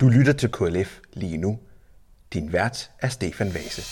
[0.00, 1.58] Du lytter til KLF lige nu.
[2.32, 3.82] Din vært er Stefan Vase.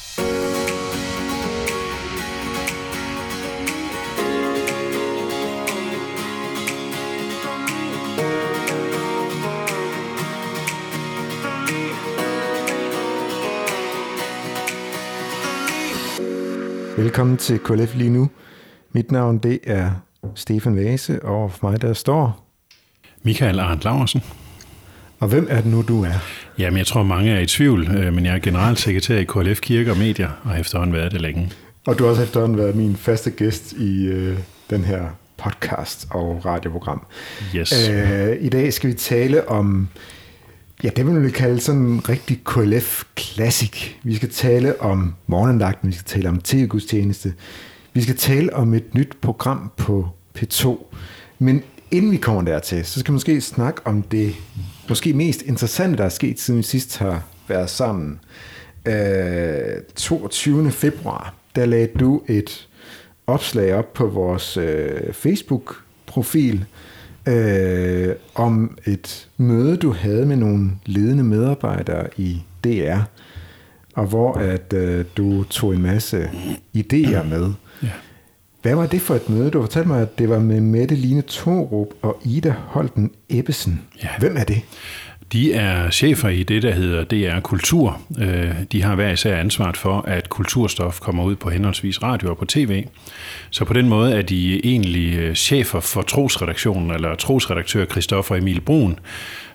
[16.96, 18.30] Velkommen til KLF lige nu.
[18.92, 19.90] Mit navn det er
[20.34, 22.46] Stefan Vase, og for mig der står...
[23.22, 24.43] Michael Arndt Laversen.
[25.24, 26.12] Og hvem er det nu, du er?
[26.58, 29.90] Jamen, jeg tror, mange er i tvivl, øh, men jeg er generalsekretær i KLF Kirke
[29.90, 31.52] og Medier, og har efterhånden været det længe.
[31.86, 34.38] Og du har også efterhånden været min faste gæst i øh,
[34.70, 35.02] den her
[35.36, 37.06] podcast og radioprogram.
[37.56, 37.88] Yes.
[37.90, 39.88] Øh, I dag skal vi tale om,
[40.82, 43.94] ja, det vil vi kalde sådan en rigtig KLF Classic.
[44.02, 47.32] Vi skal tale om morgenandagten, vi skal tale om tv-gudstjeneste,
[47.92, 50.84] vi skal tale om et nyt program på P2.
[51.38, 54.34] Men inden vi kommer dertil, så skal vi måske snakke om det
[54.88, 58.20] måske mest interessante, der er sket, siden vi sidst har været sammen.
[58.86, 60.70] Øh, 22.
[60.70, 62.68] februar, der lagde du et
[63.26, 66.64] opslag op på vores øh, Facebook-profil
[67.28, 72.98] øh, om et møde, du havde med nogle ledende medarbejdere i DR,
[73.94, 76.30] og hvor at øh, du tog en masse
[76.76, 77.52] idéer med.
[77.82, 77.88] Ja.
[78.64, 79.50] Hvad var det for et møde?
[79.50, 83.82] Du fortalte mig, at det var med Mette Line Torup og Ida Holten Ebbesen.
[84.02, 84.08] Ja.
[84.18, 84.62] Hvem er det?
[85.32, 88.00] De er chefer i det, der hedder DR Kultur.
[88.18, 92.38] Øh, De har hver især ansvaret for, at kulturstof kommer ud på henholdsvis radio og
[92.38, 92.84] på tv.
[93.50, 98.98] Så på den måde er de egentlig chefer for trosredaktionen, eller trosredaktør Christoffer Emil Brun.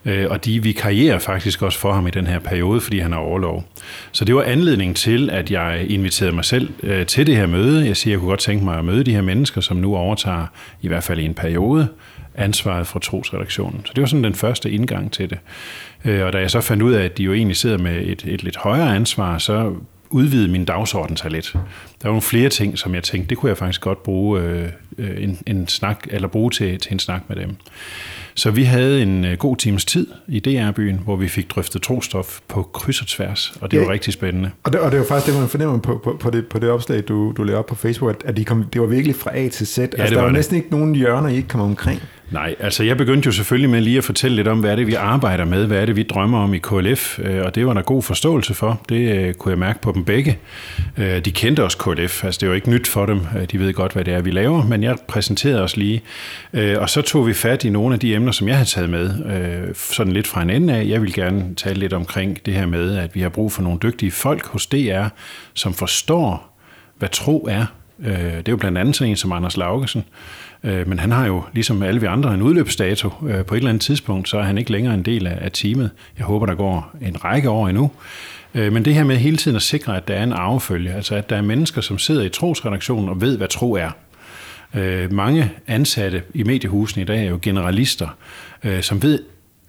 [0.05, 3.19] Øh, Og de vikarierer faktisk også for ham i den her periode, fordi han har
[3.19, 3.63] overlov.
[4.11, 7.85] Så det var anledningen til, at jeg inviterede mig selv øh, til det her møde.
[7.85, 10.45] Jeg siger, jeg kunne godt tænke mig at møde de her mennesker, som nu overtager,
[10.81, 11.87] i hvert fald i en periode,
[12.35, 13.81] ansvaret for trosredaktionen.
[13.85, 15.37] Så det var sådan den første indgang til det.
[16.05, 18.23] Øh, Og da jeg så fandt ud af, at de jo egentlig sidder med et,
[18.27, 19.73] et lidt højere ansvar, så
[20.09, 21.51] udvidede min dagsorden sig lidt.
[21.53, 21.59] Der
[22.03, 25.23] var nogle flere ting, som jeg tænkte, det kunne jeg faktisk godt bruge øh, øh
[25.23, 27.55] en, en snak, eller bruge til, til en snak med dem.
[28.39, 32.39] Så vi havde en øh, god times tid i DR-byen, hvor vi fik drøftet trostof
[32.47, 33.83] på kryds og tværs, og det Ja.
[33.83, 34.51] var rigtig spændende.
[34.63, 36.69] Og det, og det var faktisk det, man fornemmer på, på, på, det, på det
[36.69, 39.37] opslag, du, du lavede op på Facebook, at, at de kom, det var virkelig fra
[39.37, 39.77] A til Z.
[39.77, 40.35] Ja, altså, det der var var det.
[40.35, 42.01] næsten ikke nogen hjørner, I ikke kom omkring.
[42.31, 44.87] Nej, altså jeg begyndte jo selvfølgelig med lige at fortælle lidt om, hvad er det,
[44.87, 47.73] vi arbejder med, hvad er det, vi drømmer om i KLF, øh, og det var
[47.73, 48.81] der god forståelse for.
[48.89, 50.37] Det øh, kunne jeg mærke på dem begge.
[50.97, 53.19] Øh, de kendte også KLF, altså det var ikke nyt for dem,
[53.51, 56.01] de ved godt, hvad det er, vi laver, men jeg præsenterede os lige.
[56.53, 59.73] Og så tog vi fat i nogle af de emner, som jeg havde taget med,
[59.75, 60.87] sådan lidt fra en ende af.
[60.87, 63.79] Jeg vil gerne tale lidt omkring det her med, at vi har brug for nogle
[63.83, 65.07] dygtige folk hos DR,
[65.53, 66.57] som forstår,
[66.97, 67.65] hvad tro er.
[68.05, 70.03] Det er jo blandt andet sådan en som Anders Laugesen,
[70.63, 73.09] Øh, men han har jo, ligesom alle vi andre, en udløbsdato.
[73.27, 75.51] Øh, På et eller andet tidspunkt, så er han ikke længere en del af af
[75.51, 75.89] teamet.
[76.17, 77.91] Jeg håber, der går en række år endnu.
[78.55, 81.15] Øh, Men det her med hele tiden at sikre, at der er en arvefølge, altså
[81.15, 83.89] at der er mennesker, som sidder i trosredaktionen og ved, hvad tro er.
[84.73, 88.07] Øh, Mange ansatte i mediehusene i dag er jo generalister,
[88.63, 89.19] øh, som ved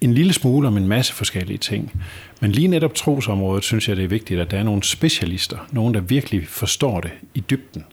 [0.01, 2.01] en lille smule om en masse forskellige ting.
[2.41, 5.93] Men lige netop trosområdet synes jeg, det er vigtigt, at der er nogle specialister, nogen,
[5.93, 7.83] der virkelig forstår det i dybden.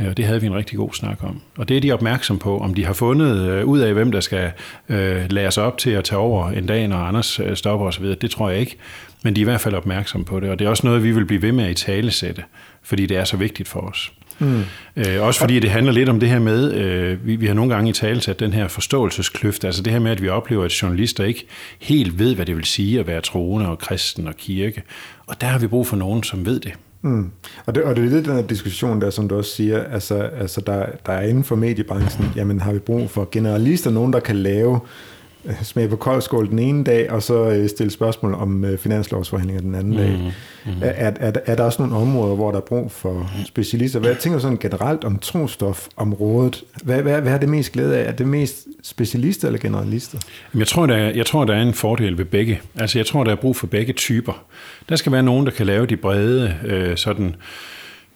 [0.00, 1.40] Øh, Og det havde vi en rigtig god snak om.
[1.56, 4.20] Og det er de opmærksom på, om de har fundet øh, ud af, hvem der
[4.20, 4.52] skal
[4.88, 8.04] øh, lære sig op til at tage over en dag, når Anders øh, stopper osv.
[8.04, 8.76] Det tror jeg ikke.
[9.22, 10.50] Men de er i hvert fald opmærksom på det.
[10.50, 12.42] Og det er også noget, vi vil blive ved med at i tale sætte,
[12.82, 14.12] fordi det er så vigtigt for os.
[14.38, 14.62] Mm.
[14.96, 17.74] Øh, også fordi det handler lidt om det her med, øh, vi, vi har nogle
[17.74, 20.82] gange i tale sat den her forståelseskløft, altså det her med, at vi oplever, at
[20.82, 21.46] journalister ikke
[21.80, 24.82] helt ved, hvad det vil sige at være troende og kristen og kirke.
[25.26, 26.72] Og der har vi brug for nogen, som ved det.
[27.04, 27.30] Mm.
[27.66, 30.14] Og, det, og det er lidt den her diskussion der, som du også siger, altså,
[30.14, 34.20] altså der, der er inden for mediebranchen, jamen har vi brug for generalister, nogen der
[34.20, 35.13] kan lave øh,
[35.62, 39.74] smag på koldskål den ene dag, og så øh, stille spørgsmål om øh, finanslovsforhandlinger den
[39.74, 39.98] anden mm.
[39.98, 40.32] dag.
[40.66, 40.72] Mm.
[40.82, 44.00] Er, er, er, er der også nogle områder, hvor der er brug for specialister?
[44.00, 46.64] Hvad tænker du sådan generelt om trostofområdet?
[46.82, 48.08] Hvad, hvad, hvad er det mest glæde af?
[48.08, 50.18] Er det mest specialister eller generalister?
[50.54, 52.60] Jeg tror, der er, jeg tror, der er en fordel ved begge.
[52.76, 54.44] Altså, jeg tror, der er brug for begge typer.
[54.88, 57.36] Der skal være nogen, der kan lave de brede, øh, sådan,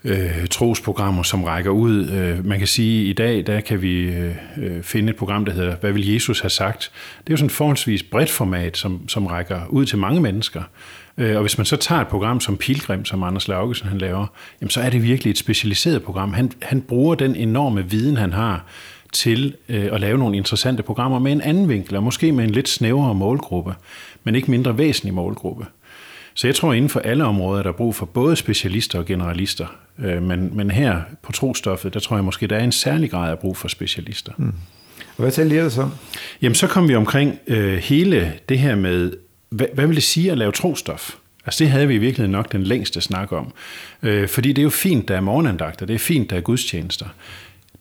[0.04, 2.10] øh, trosprogrammer, som rækker ud.
[2.10, 5.44] Øh, man kan sige, at i dag der kan vi øh, øh, finde et program,
[5.44, 6.90] der hedder Hvad vil Jesus have sagt?
[7.18, 10.62] Det er jo sådan et forholdsvis bredt format, som, som rækker ud til mange mennesker.
[11.18, 14.26] Øh, og hvis man så tager et program som Pilgrim, som Anders Laugesen han laver,
[14.60, 16.32] jamen, så er det virkelig et specialiseret program.
[16.32, 18.64] Han, han bruger den enorme viden, han har,
[19.12, 22.50] til øh, at lave nogle interessante programmer med en anden vinkel, og måske med en
[22.50, 23.74] lidt snævrere målgruppe,
[24.24, 25.66] men ikke mindre væsentlig målgruppe.
[26.38, 29.66] Så jeg tror, inden for alle områder, der er brug for både specialister og generalister.
[29.98, 33.30] Øh, men, men her på trostoffet, der tror jeg måske, der er en særlig grad
[33.30, 34.32] af brug for specialister.
[34.36, 34.52] Mm.
[34.96, 35.90] Og hvad talte ellers om?
[36.42, 39.12] Jamen, så kom vi omkring øh, hele det her med
[39.48, 41.14] hvad, hvad vil det sige at lave trostof?
[41.46, 43.52] Altså det havde vi i virkeligheden nok den længste snak om.
[44.02, 47.06] Øh, fordi det er jo fint, der er morgenandagter, det er fint, der er gudstjenester.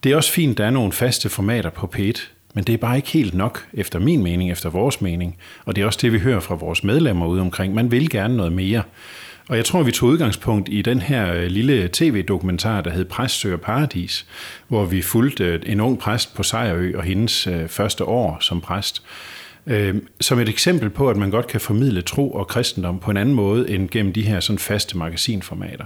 [0.03, 2.21] Det er også fint, der er nogle faste formater på P1,
[2.57, 5.37] men det er bare ikke helt nok, efter min mening, efter vores mening.
[5.65, 7.73] Og det er også det, vi hører fra vores medlemmer ude omkring.
[7.73, 8.83] Man vil gerne noget mere.
[9.49, 13.35] Og jeg tror, vi tog udgangspunkt i den her øh, lille tv-dokumentar, der hed Præst
[13.35, 14.25] søger paradis,
[14.67, 18.61] hvor vi fulgte øh, en ung præst på Sejrø og hendes øh, første år som
[18.61, 19.03] præst.
[20.21, 23.35] Som et eksempel på, at man godt kan formidle tro og kristendom på en anden
[23.35, 25.85] måde end gennem de her sådan faste magasinformater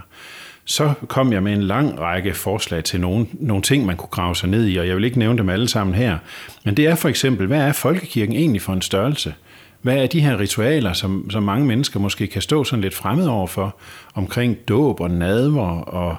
[0.71, 4.35] så kom jeg med en lang række forslag til nogle, nogle ting, man kunne grave
[4.35, 6.17] sig ned i, og jeg vil ikke nævne dem alle sammen her.
[6.63, 9.33] Men det er for eksempel, hvad er folkekirken egentlig for en størrelse?
[9.81, 13.27] Hvad er de her ritualer, som, som mange mennesker måske kan stå sådan lidt fremmed
[13.27, 13.75] over for,
[14.13, 16.15] omkring dåb og nadver og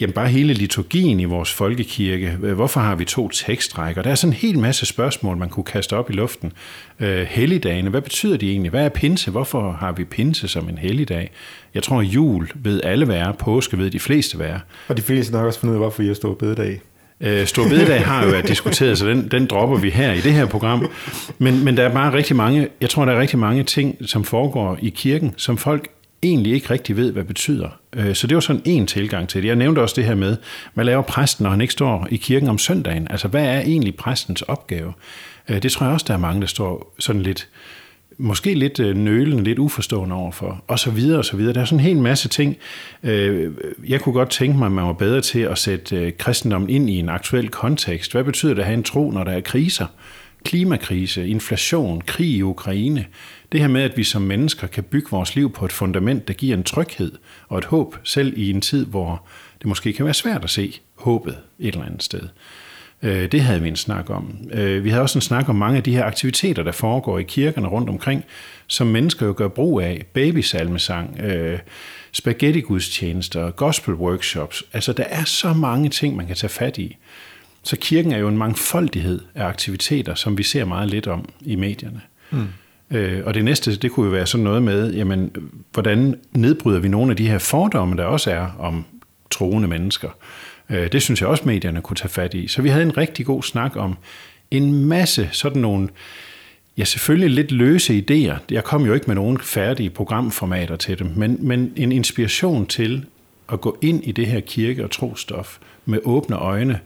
[0.00, 2.30] jamen bare hele liturgien i vores folkekirke?
[2.30, 4.02] Hvorfor har vi to tekstrækker?
[4.02, 6.52] Der er sådan en hel masse spørgsmål, man kunne kaste op i luften.
[7.00, 8.70] Øh, helligdagene, hvad betyder de egentlig?
[8.70, 9.30] Hvad er pinse?
[9.30, 11.30] Hvorfor har vi pinse som en helligdag?
[11.74, 14.60] Jeg tror, jul ved alle være, påske ved de fleste være.
[14.88, 16.80] Og de fleste nok også fundet ud af, hvorfor I står bededag.
[17.20, 20.32] Øh, Stor bededag har jo været diskuteret, så den, den dropper vi her i det
[20.32, 20.90] her program.
[21.38, 24.24] Men, men der er bare rigtig mange, jeg tror, der er rigtig mange ting, som
[24.24, 25.88] foregår i kirken, som folk
[26.22, 27.68] egentlig ikke rigtig ved, hvad betyder.
[27.96, 29.48] Øh, så det var sådan en tilgang til det.
[29.48, 30.36] Jeg nævnte også det her med,
[30.74, 33.06] hvad laver præsten, når han ikke står i kirken om søndagen?
[33.10, 34.92] Altså, hvad er egentlig præstens opgave?
[35.48, 37.48] Øh, det tror jeg også, der er mange, der står sådan lidt
[38.18, 41.54] måske lidt øh, nølende, lidt uforstående overfor, og så videre og så videre.
[41.54, 42.56] Der er sådan en hel masse ting.
[43.02, 43.52] Øh,
[43.88, 46.90] jeg kunne godt tænke mig, at man var bedre til at sætte øh, kristendommen ind
[46.90, 48.12] i en aktuel kontekst.
[48.12, 49.86] Hvad betyder det at have en tro, når der er kriser?
[50.44, 53.06] Klimakrise, inflation, krig i Ukraine.
[53.52, 56.34] Det her med, at vi som mennesker kan bygge vores liv på et fundament, der
[56.34, 57.12] giver en tryghed
[57.48, 59.26] og et håb, selv i en tid, hvor
[59.58, 62.28] det måske kan være svært at se håbet et eller andet sted.
[63.04, 64.38] Øh, det havde vi en snak om.
[64.52, 67.22] Øh, vi havde også en snak om mange af de her aktiviteter, der foregår i
[67.22, 68.24] kirkerne rundt omkring,
[68.66, 70.04] som mennesker jo gør brug af.
[70.12, 71.58] Babysalmesang, øh,
[72.12, 74.62] spaghetti-gudstjenester, gospel-workshops.
[74.72, 76.96] Altså, der er så mange ting, man kan tage fat i.
[77.62, 81.56] Så kirken er jo en mangfoldighed af aktiviteter, som vi ser meget lidt om i
[81.56, 82.00] medierne.
[82.30, 82.48] Mm.
[83.24, 85.30] og det næste, det kunne jo være sådan noget med, jamen,
[85.72, 88.84] hvordan nedbryder vi nogle af de her fordomme, der også er om
[89.30, 90.08] troende mennesker.
[90.70, 92.48] Øh, det synes jeg også, medierne kunne tage fat i.
[92.48, 93.96] Så vi havde en rigtig god snak om
[94.50, 95.88] en masse sådan nogle,
[96.78, 98.38] ja selvfølgelig lidt løse idéer.
[98.50, 103.04] Jeg kom jo ikke med nogen færdige programformater til dem, men, men en inspiration til
[103.52, 106.80] at gå ind i det her kirke- og trostof med åbne øjne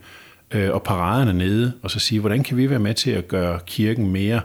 [0.50, 3.58] øh, og paraderne nede, og så sige, hvordan kan vi være med til at gøre
[3.66, 4.42] kirken mere øh,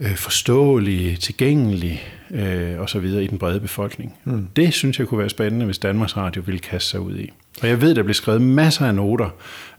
[0.00, 4.14] forståelig, tilgængelig øh, og så videre i den brede befolkning.
[4.24, 4.48] Mm.
[4.56, 7.32] Det synes jeg kunne være spændende, hvis Danmarks Radio ville kaste sig ud i.
[7.62, 9.28] Og jeg ved, der blev skrevet masser af noter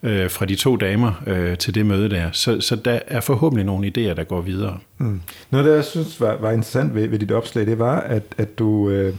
[0.03, 3.65] øh, fra de to damer øh, til det møde der, så, så der er forhåbentlig
[3.65, 4.77] nogle idéer, der går videre.
[4.97, 5.21] Mm.
[5.49, 8.59] Noget, der jeg synes var, var interessant ved, ved dit opslag, det var, at, at
[8.59, 9.13] du, øh,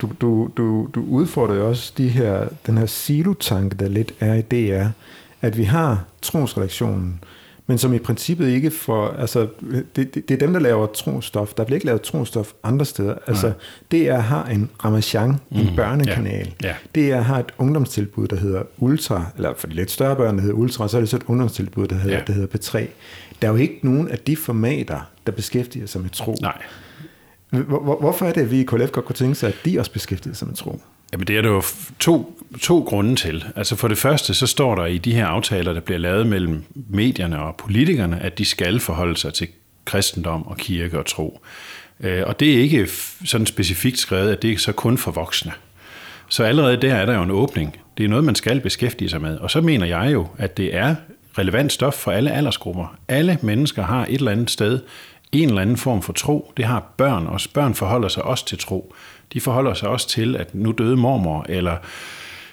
[0.00, 4.42] du, du, du, du udfordrer også de her, den her silotanke, der lidt er i
[4.42, 4.86] DR,
[5.42, 7.20] at vi har trosredaktionen,
[7.70, 9.48] men som i princippet ikke får, altså,
[9.96, 11.54] det, det, det er dem, der laver trostof.
[11.54, 13.14] Der bliver ikke lavet trostof andre steder.
[13.26, 13.52] Altså,
[13.92, 16.54] DR har en Ramachan, en mm, børnekanal.
[16.64, 17.16] Yeah, yeah.
[17.18, 20.56] DR har et ungdomstilbud, der hedder Ultra, eller for de lidt større børn, der hedder
[20.56, 22.26] Ultra, så er det så et ungdomstilbud, der hedder, yeah.
[22.26, 22.86] der hedder P3.
[23.42, 26.36] Der er jo ikke nogen af de formater, der beskæftiger sig med tro.
[26.42, 26.62] Nej.
[27.50, 29.92] Hvor, hvorfor er det, at vi i KLF godt kunne tænke sig, at de også
[29.92, 30.80] beskæftiger sig med tro?
[31.12, 31.62] Jamen det er der jo
[31.98, 33.44] to, to grunde til.
[33.56, 36.64] Altså for det første, så står der i de her aftaler, der bliver lavet mellem
[36.74, 39.48] medierne og politikerne, at de skal forholde sig til
[39.84, 41.40] kristendom og kirke og tro.
[42.00, 42.88] Øh, og det er ikke
[43.24, 45.52] sådan specifikt skrevet, at det er så kun for voksne.
[46.28, 47.76] Så allerede der er der jo en åbning.
[47.98, 49.38] Det er noget, man skal beskæftige sig med.
[49.38, 50.94] Og så mener jeg jo, at det er
[51.38, 52.98] relevant stof for alle aldersgrupper.
[53.08, 54.80] Alle mennesker har et eller andet sted
[55.32, 56.52] en eller anden form for tro.
[56.56, 57.48] Det har børn også.
[57.54, 58.94] Børn forholder sig også til tro
[59.32, 61.76] de forholder sig også til, at nu døde mormor, eller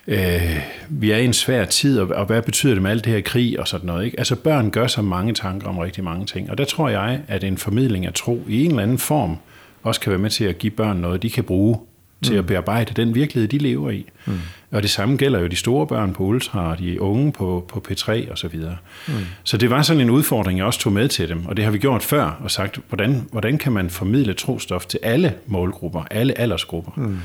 [0.07, 3.13] øh, vi er i en svær tid, og, og hvad betyder det med alt det
[3.13, 4.05] her krig og sådan noget.
[4.05, 4.19] Ikke?
[4.19, 7.43] Altså børn gør sig mange tanker om rigtig mange ting, og der tror jeg, at
[7.43, 9.37] en formidling af tro i en eller anden form
[9.83, 11.77] også kan være med til at give børn noget, de kan bruge
[12.23, 12.39] til mm.
[12.39, 14.05] at bearbejde den virkelighed, de lever i.
[14.25, 14.39] Mm.
[14.71, 17.85] Og det samme gælder jo de store børn på Ultra, og de unge på, på
[17.89, 18.77] P3 og så videre.
[19.07, 19.13] Mm.
[19.43, 21.71] Så det var sådan en udfordring, jeg også tog med til dem, og det har
[21.71, 26.39] vi gjort før, og sagt, hvordan, hvordan kan man formidle trostof til alle målgrupper, alle
[26.39, 26.91] aldersgrupper.
[26.95, 27.17] Mm.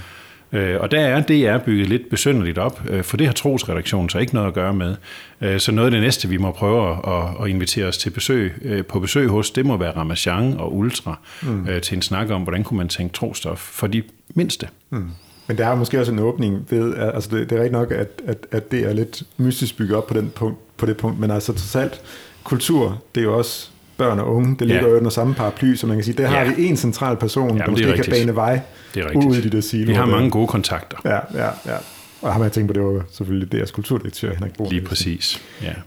[0.52, 4.09] Øh, og der er det er bygget lidt besynderligt op, øh, for det har trosredaktionen
[4.09, 4.97] så ikke noget at gøre med.
[5.40, 6.99] Øh, så noget af det næste, vi må prøve
[7.42, 8.52] at, invitere os til besøg,
[8.88, 11.66] på besøg hos, det må være Ramachan og Ultra, mm.
[11.83, 14.02] til en snak om, hvordan kunne man tænke trostof for de
[14.35, 14.69] mindste.
[14.90, 15.11] Mm.
[15.47, 18.09] Men der er måske også en åbning ved, altså det, det er rigtig nok, at,
[18.26, 21.30] at, at det er lidt mystisk bygget op på, den punkt, på det punkt, men
[21.30, 22.00] altså trods alt,
[22.45, 23.71] kultur, det er jo også
[24.04, 24.57] børn og unge.
[24.59, 24.88] Det ligger Ja.
[24.90, 26.52] jo under samme paraply, så man kan sige, der har Ja.
[26.54, 28.61] vi en central person, Jamen, der det er måske kan bane vej
[28.95, 29.87] Det er ud i de der siloer.
[29.87, 30.12] Vi har der.
[30.12, 30.99] mange gode kontakter.
[31.04, 31.76] Ja, ja, ja.
[32.23, 34.71] Og ham har jeg tænkt på, det var selvfølgelig deres kulturdirektør, Henrik Bohr.
[34.71, 35.42] Lige præcis.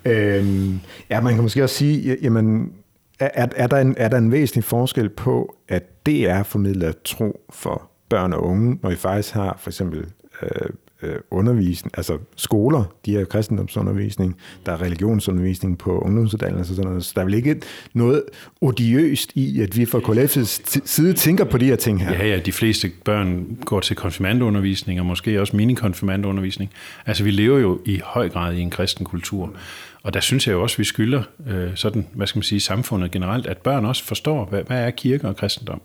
[0.06, 0.12] Ja.
[0.12, 0.80] Øhm,
[1.10, 2.72] ja, man kan måske også sige, ja, jamen,
[3.20, 6.96] er, er, er, der en, er der en væsentlig forskel på, at det er formidlet
[7.06, 10.06] tro for børn og unge, når vi faktisk har for eksempel
[10.44, 10.50] øh,
[11.04, 17.06] øh, undervisning, altså skoler, de har kristendomsundervisning, der er religionsundervisning på ungdomsuddannelser og sådan noget,
[17.06, 17.62] så der er vel ikke
[17.94, 18.24] noget
[18.62, 22.12] odiøst i, at vi fra KLF's side tænker på de her ting her.
[22.12, 26.72] Ja, ja, de fleste børn går til konfirmandundervisning, og måske også mini-konfirmandundervisning.
[27.06, 29.54] Altså, vi lever jo i høj grad i en kristen kultur.
[30.04, 33.12] Og der synes jeg jo også, vi skylder øh, sådan, hvad skal man sige, samfundet
[33.12, 35.82] generelt, at børn også forstår, hvad, hvad er kirke og kristendom.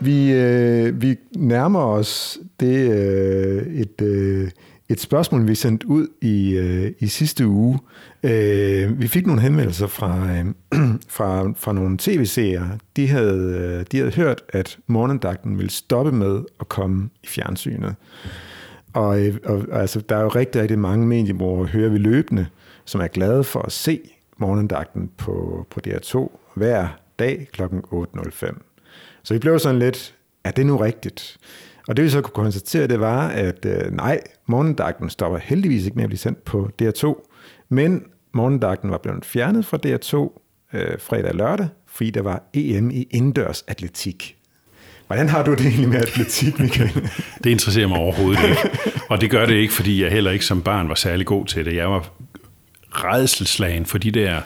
[0.00, 4.50] Vi, øh, vi nærmer os det øh, et, øh,
[4.88, 7.78] et spørgsmål, vi sendte ud i, øh, i sidste uge.
[8.22, 10.46] Øh, vi fik nogle henvendelser fra, øh,
[11.16, 12.78] fra, fra nogle tv-seere.
[12.96, 17.94] De havde, øh, de havde hørt, at morgendagten ville stoppe med at komme i fjernsynet.
[18.92, 22.46] Og, øh, og altså, der er jo rigtig, rigtig mange mediebrugere, hører vi løbende,
[22.84, 24.00] som er glade for at se
[24.38, 26.88] morgendagten på, på DR2 hver
[27.18, 27.62] dag kl.
[27.62, 28.69] 8.05.
[29.22, 31.36] Så vi blev sådan lidt, er det nu rigtigt?
[31.88, 35.96] Og det vi så kunne konstatere, det var, at øh, nej, morgendagten stopper heldigvis ikke
[35.96, 37.28] med at blive sendt på DR2,
[37.68, 40.40] men morgendagten var blevet fjernet fra DR2
[40.78, 44.36] øh, fredag og lørdag, fordi der var EM i indendørs atletik.
[45.06, 47.10] Hvordan har du det egentlig med atletik, Michael?
[47.44, 48.70] Det interesserer mig overhovedet ikke.
[49.08, 51.64] Og det gør det ikke, fordi jeg heller ikke som barn var særlig god til
[51.64, 51.76] det.
[51.76, 52.10] Jeg var
[52.90, 54.40] redselslagen for de der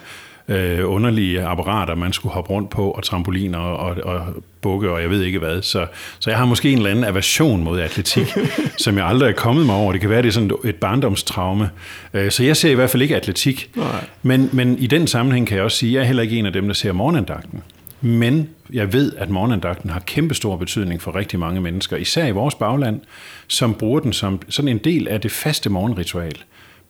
[0.48, 4.26] øh, underlige apparater, man skulle hoppe rundt på, og trampoliner og, og, og
[4.60, 5.62] bukke, og jeg ved ikke hvad.
[5.62, 5.86] Så,
[6.18, 8.26] så jeg har måske en eller anden aversion mod atletik,
[8.84, 9.92] som jeg aldrig er kommet mig over.
[9.92, 11.70] Det kan være, det er sådan et barndomstraume.
[12.14, 13.70] Øh, så jeg ser i hvert fald ikke atletik.
[13.76, 14.04] Nej.
[14.22, 16.46] Men, men i den sammenhæng kan jeg også sige, at jeg er heller ikke en
[16.46, 17.62] af dem, der ser morgenandagten.
[18.00, 22.30] Men jeg ved, at morgenandagten har kæmpe stor betydning for rigtig mange mennesker, især i
[22.30, 23.00] vores bagland,
[23.48, 26.34] som bruger den som sådan en del af det faste morgenritual.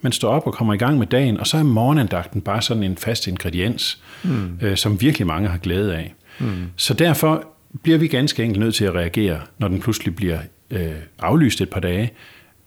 [0.04, 2.82] Man står op og kommer i gang med dagen, og så er morgenandagten bare sådan
[2.82, 4.58] en fast ingrediens, mm.
[4.62, 6.14] øh, som virkelig mange har glæde af.
[6.38, 6.46] Mm.
[6.76, 7.46] Så derfor
[7.82, 10.38] bliver vi ganske enkelt nødt til at reagere, når den pludselig bliver
[10.70, 12.12] øh, aflyst et par dage,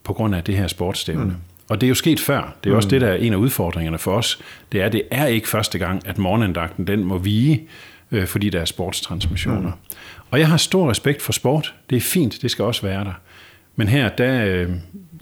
[0.04, 1.24] på grund af det her sportsstævne.
[1.24, 1.34] Mm.
[1.68, 2.54] Og det er jo sket før.
[2.64, 4.38] Det er også det, der er en af udfordringerne for os.
[4.72, 7.68] Det er, at det er ikke første gang, at morgenandagten den må vige,
[8.10, 9.60] øh, fordi der er sportstransmissioner.
[9.60, 9.96] Mm.
[10.30, 11.74] Og jeg har stor respekt for sport.
[11.90, 13.12] Det er fint, det skal også være der.
[13.78, 14.68] Men her, der, øh,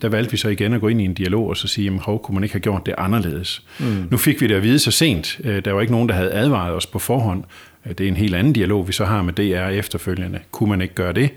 [0.03, 2.01] der valgte vi så igen at gå ind i en dialog og så sige, jamen,
[2.01, 3.63] hov, kunne man ikke have gjort det anderledes?
[3.81, 4.09] Mm.
[4.11, 5.41] Nu fik vi det at vide så sent.
[5.45, 7.45] Øh, Der var ikke nogen, der havde advaret os på forhånd.
[7.87, 10.39] Øh, Det er en helt anden dialog, vi så har med DR efterfølgende.
[10.51, 11.31] Kunne man ikke gøre det?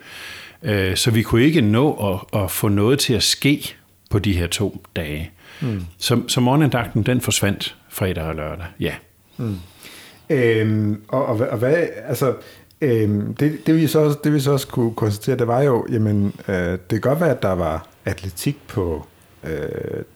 [1.00, 1.94] Så vi kunne ikke nå
[2.34, 3.76] at, at få noget til at ske
[4.10, 5.32] på de her to dage.
[5.62, 5.82] Mm.
[5.98, 8.66] Så, så morgenandagten, den forsvandt fredag og lørdag.
[8.80, 8.94] Ja.
[10.30, 11.76] Øhm, og, og, og hvad,
[12.08, 12.34] altså,
[12.82, 15.86] øhm, det, det, vi så, også- det vi så også kunne konstatere, det var jo,
[15.92, 19.06] jamen, øh, det kan godt være, at der var atletik på
[19.44, 19.60] øh,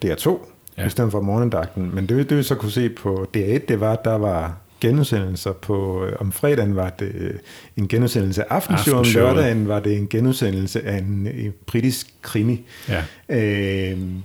[0.05, 0.37] DR2,
[0.77, 0.85] Ja.
[0.85, 3.91] i stedet for morgendagten, men det, det vi så kunne se på DR1, det var,
[3.93, 7.33] at der var genudsendelser på, øh, om fredagen var det øh,
[7.77, 9.35] en genudsendelse af aftenshow, om Aftenshowet.
[9.35, 12.65] lørdagen var det en genudsendelse af en, en britisk krimi.
[12.89, 13.03] Ja.
[13.29, 14.21] Øhm,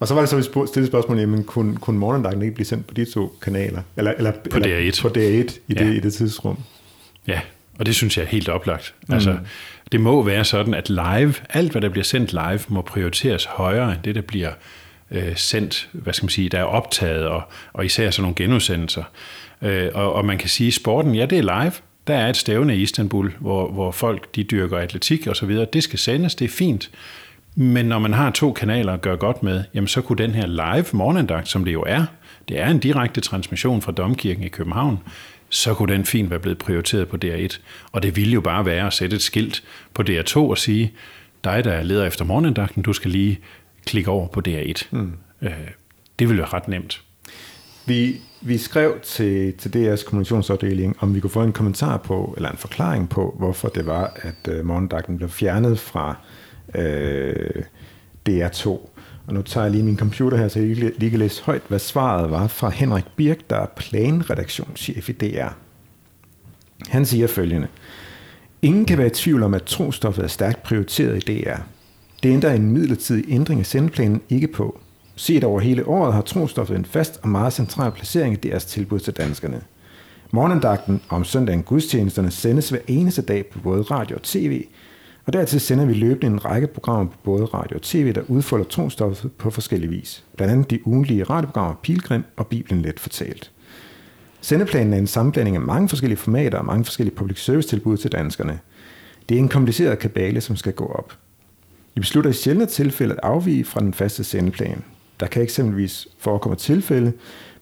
[0.00, 2.66] og så var det så, vi spurgte- stillede spørgsmål, jamen, kunne, kunne morgendagten ikke blive
[2.66, 3.82] sendt på de to kanaler?
[3.96, 5.02] Eller, eller, På eller DR1.
[5.02, 5.74] På DR1 i, Ja.
[5.84, 6.58] det, i det tidsrum.
[7.26, 7.40] Ja,
[7.78, 8.94] og det synes jeg er helt oplagt.
[9.08, 9.14] Mm.
[9.14, 9.38] Altså,
[9.92, 13.92] det må være sådan, at live, alt hvad der bliver sendt live, må prioriteres højere
[13.92, 14.50] end det, der bliver
[15.10, 19.02] øh, sendt, hvad skal man sige, der er optaget, og, og især sådan nogle genudsendelser.
[19.62, 21.72] Øh, og, og man kan sige, sporten, ja, det er live.
[22.06, 25.66] Der er et stævne i Istanbul, hvor, hvor folk de dyrker atletik og så videre.
[25.72, 26.90] Det skal sendes, det er fint.
[27.54, 30.46] Men når man har to kanaler at gøre godt med, jamen så kunne den her
[30.46, 32.04] live morgenandagt, som det jo er,
[32.48, 34.98] det er en direkte transmission fra Domkirken i København,
[35.50, 37.58] så kunne den fint være blevet prioriteret på DR1.
[37.92, 39.62] Og det ville jo bare være at sætte et skilt
[39.94, 40.92] på DR2 og sige,
[41.44, 43.40] dig der leder efter morgenandagten, du skal lige
[43.86, 44.86] klikke over på DR1.
[44.90, 45.12] Mm.
[45.42, 45.52] Øh,
[46.18, 47.02] det ville være ret nemt.
[47.86, 52.50] Vi, vi skrev til, til DR's kommunikationsafdeling, om vi kunne få en kommentar på, eller
[52.50, 56.16] en forklaring på, hvorfor det var, at øh, morgendagten blev fjernet fra
[56.74, 57.62] øh,
[58.28, 58.89] DR2.
[59.30, 61.62] Og nu tager jeg lige min computer her, så jeg lige, lige kan læse højt,
[61.68, 65.48] hvad svaret var fra Henrik Birk, der er planredaktionschef i DR.
[66.88, 67.68] Han siger følgende.
[68.62, 71.56] Ingen kan være i tvivl om, at trostoffet er stærkt prioriteret i DR.
[72.22, 74.80] Det ændrer en midlertidig ændring af sendeplanen ikke på.
[75.16, 78.98] Set over hele året har trostoffet en fast og meget central placering i deres tilbud
[78.98, 79.60] til danskerne.
[80.30, 84.64] Morgendagten og om søndagen gudstjenesterne sendes hver eneste dag på både radio og tv,
[85.30, 88.64] og dertil sender vi løbende en række programmer på både radio og tv, der udfolder
[88.64, 90.24] trostoffet på forskellige vis.
[90.36, 93.50] Blandt andet de ugenlige radioprogrammer Pilgrim og Bibelen Let Fortalt.
[94.40, 98.12] Sendeplanen er en sammenblanding af mange forskellige formater og mange forskellige public service tilbud til
[98.12, 98.58] danskerne.
[99.28, 101.12] Det er en kompliceret kabale, som skal gå op.
[101.94, 104.82] Vi beslutter i sjældne tilfælde at afvige fra den faste sendeplan.
[105.20, 107.12] Der kan eksempelvis forekomme tilfælde,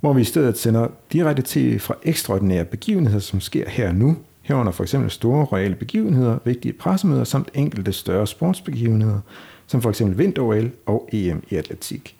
[0.01, 4.17] hvor vi i stedet sender direkte tv fra ekstraordinære begivenheder, som sker her og nu,
[4.49, 9.21] herunder for eksempel store royale begivenheder, vigtige pressemøder samt enkelte større sportsbegivenheder,
[9.67, 12.17] som for eksempel vinter-OL og EM i atletik.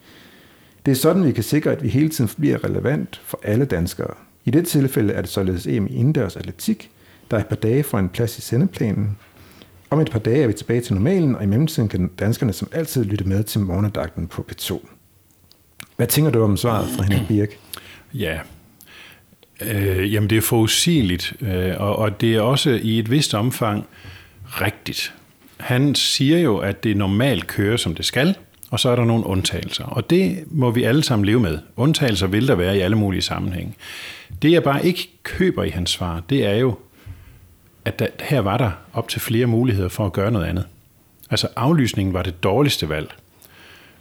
[0.87, 4.15] Det er sådan, vi kan sikre, at vi hele tiden bliver relevant for alle danskere.
[4.45, 6.91] I det tilfælde er det således EM i indendørs atletik,
[7.31, 9.19] der er et par dage fra en plads i sendeplanen.
[9.91, 12.69] Om et par dage er vi tilbage til normalen, og i mellemtiden kan danskerne som
[12.73, 14.89] altid lytte med til morgendagten på P2.
[15.97, 17.59] Hvad tænker du om svaret fra Henrik Birk?
[18.15, 18.39] Ja,
[19.61, 23.87] øh, jamen det er forudsigeligt, øh, og, og det er også i et vist omfang
[24.47, 25.15] rigtigt.
[25.57, 28.37] Han siger jo, at det normalt kører, som det skal,
[28.71, 29.85] og så er der nogle undtagelser.
[29.85, 31.59] Og det må vi alle sammen leve med.
[31.77, 33.75] Undtagelser vil der være i alle mulige sammenhænge.
[34.43, 36.79] Det jeg bare ikke køber i hans svar, det er jo,
[37.85, 40.67] at der, her var der op til flere muligheder for at gøre noget andet.
[41.31, 43.15] Altså aflysningen var det dårligste valg.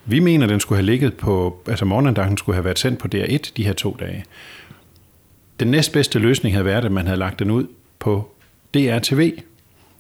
[0.06, 3.08] Vi mener, at den skulle have ligget på, altså morgenandagten skulle have været sendt på
[3.16, 4.26] DR1 de her to dage.
[5.60, 7.68] Den næstbedste løsning havde været, at man havde lagt den ud
[8.00, 8.32] på
[8.74, 9.32] DRTV.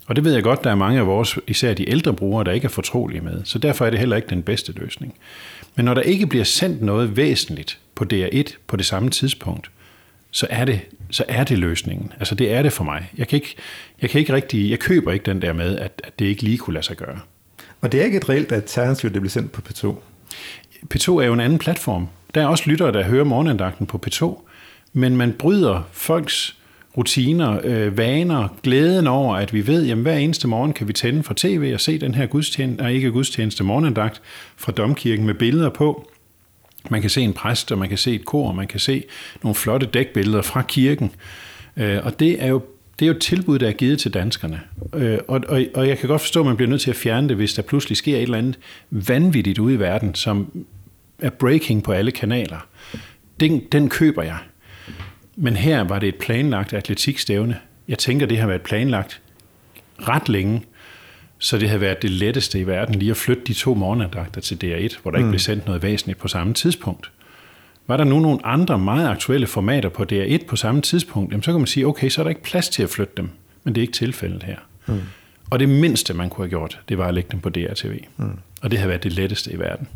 [0.08, 2.52] Og det ved jeg godt, der er mange af vores, især de ældre brugere, der
[2.52, 3.42] ikke er fortrolige med.
[3.44, 5.16] Så derfor er det heller ikke den bedste løsning.
[5.76, 9.72] Men når der ikke bliver sendt noget væsentligt på DR1 på det samme tidspunkt,
[10.32, 12.14] så er det, så er det løsningen.
[12.20, 13.12] Altså det er det for mig.
[13.18, 13.56] Jeg kan ikke,
[14.02, 16.58] jeg kan ikke rigtig, jeg køber ikke den der med, at, at det ikke lige
[16.58, 17.20] kunne lade sig gøre.
[17.82, 19.96] Og det er ikke et reelt alternativ, det bliver sendt på P2?
[20.94, 22.08] P2 er jo en anden platform.
[22.36, 24.47] Der er også lyttere, der hører morgenandagten på P2,
[24.98, 26.58] men man bryder folks
[26.98, 31.24] rutiner, øh, vaner, glæden over, at vi ved, jamen hver eneste morgen kan vi tænde
[31.24, 34.22] for tv og se den her gudstjeneste, og ikke gudstjeneste, morgenandagt
[34.58, 36.12] fra Domkirken med billeder på.
[36.90, 39.04] Man kan se en præst, og man kan se et kor, og man kan se
[39.44, 41.12] nogle flotte dækbilleder fra kirken.
[41.78, 42.62] Øh, og det er jo
[43.00, 44.62] det er jo et tilbud, der er givet til danskerne.
[44.94, 47.30] Øh, og, og, og jeg kan godt forstå, at man bliver nødt til at fjerne
[47.30, 50.66] det, hvis der pludselig sker et eller andet vanvittigt ude i verden, som
[51.20, 52.68] er breaking på alle kanaler.
[53.40, 54.38] Den, den køber jeg.
[55.40, 57.60] Men her var det et planlagt atletikstævne.
[57.88, 59.22] Jeg tænker, det har været planlagt
[60.00, 60.64] ret længe,
[61.38, 64.56] så det havde været det letteste i verden lige at flytte de to morgenandagter til
[64.56, 65.24] DR1, hvor der mm.
[65.24, 67.12] ikke blev sendt noget væsentligt på samme tidspunkt.
[67.88, 71.52] Var der nu nogle andre meget aktuelle formater på DR1 på samme tidspunkt, jamen så
[71.52, 73.30] kan man sige, okay, så er der ikke plads til at flytte dem.
[73.64, 74.58] Men det er ikke tilfældet her.
[74.88, 75.02] Mm.
[75.50, 78.00] Og det mindste, man kunne have gjort, det var at lægge dem på DRTV.
[78.18, 78.40] Mm.
[78.62, 79.88] Og det har været det letteste i verden.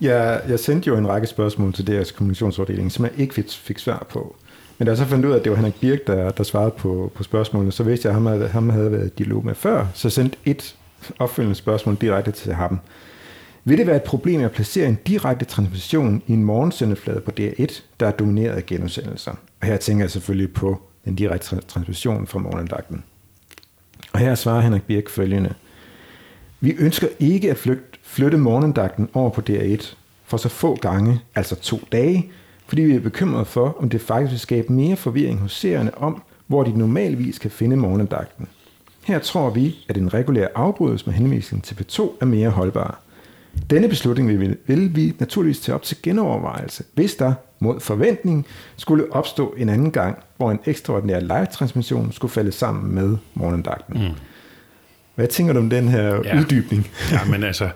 [0.00, 3.78] Ja, jeg sendte jo en række spørgsmål til deres kommunikationsafdeling, som jeg ikke fik, fik
[3.78, 4.36] svar på.
[4.78, 6.70] Men da jeg så fandt ud af, at det var Henrik Birk, der, der svarede
[6.70, 9.86] på, på spørgsmålene, så vidste jeg, at ham, ham havde været i dialog med før,
[9.94, 10.76] så sendte et
[11.18, 12.80] opfølgende spørgsmål direkte til ham.
[13.64, 17.82] Vil det være et problem at placere en direkte transmission i en morgensendeflade på DR1,
[18.00, 19.32] der er domineret af genudsendelser?
[19.60, 23.04] Og her tænker jeg selvfølgelig på den direkte transmission fra morgenandagten.
[24.12, 25.54] Og her svarer Henrik Birk følgende.
[26.60, 27.68] Vi ønsker ikke at
[28.02, 32.30] flytte morgenandagten over på DR1 for så få gange, altså to dage,
[32.66, 36.22] fordi vi er bekymrede for, om det faktisk vil skabe mere forvirring hos seerne om,
[36.46, 38.48] hvor de normalvis kan finde morgenandagten.
[39.04, 43.00] Her tror vi, at en regulær afbrydelse med henvisning til P2 er mere holdbar.
[43.70, 49.12] Denne beslutning vil, vil vi naturligvis tage op til genovervejelse, hvis der mod forventning skulle
[49.12, 54.02] opstå en anden gang, hvor en ekstraordinær live-transmission skulle falde sammen med morgenandagten.
[54.02, 54.14] Mm.
[55.16, 56.38] Hvad tænker du om den her ja.
[56.38, 56.90] uddybning?
[57.12, 57.70] ja, men altså,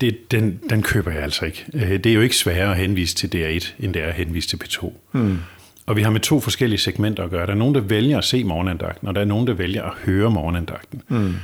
[0.00, 1.64] det, den, den køber jeg altså ikke.
[1.74, 4.48] Øh, det er jo ikke sværere at henvise til DR1, end det er at henvise
[4.48, 4.92] til P2.
[5.12, 5.38] Mm.
[5.86, 7.46] Og vi har med to forskellige segmenter at gøre.
[7.46, 9.92] Der er nogen, der vælger at se morgenandagten, og der er nogen, der vælger at
[10.04, 11.02] høre morgenandagten.
[11.08, 11.34] Mm.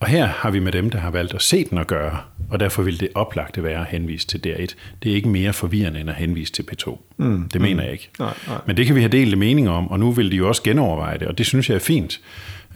[0.00, 2.18] Og her har vi med dem, der har valgt at se den at gøre,
[2.50, 4.74] og derfor vil det oplagte være at henvise til DR1.
[5.02, 6.98] Det er ikke mere forvirrende end at henvise til P2.
[7.16, 7.48] Mm.
[7.52, 7.80] Det mener mm.
[7.80, 8.10] jeg ikke.
[8.18, 8.58] Nej, nej.
[8.66, 11.18] Men det kan vi have delt mening om, og nu vil de jo også genoverveje
[11.18, 12.20] det, og det synes jeg er fint.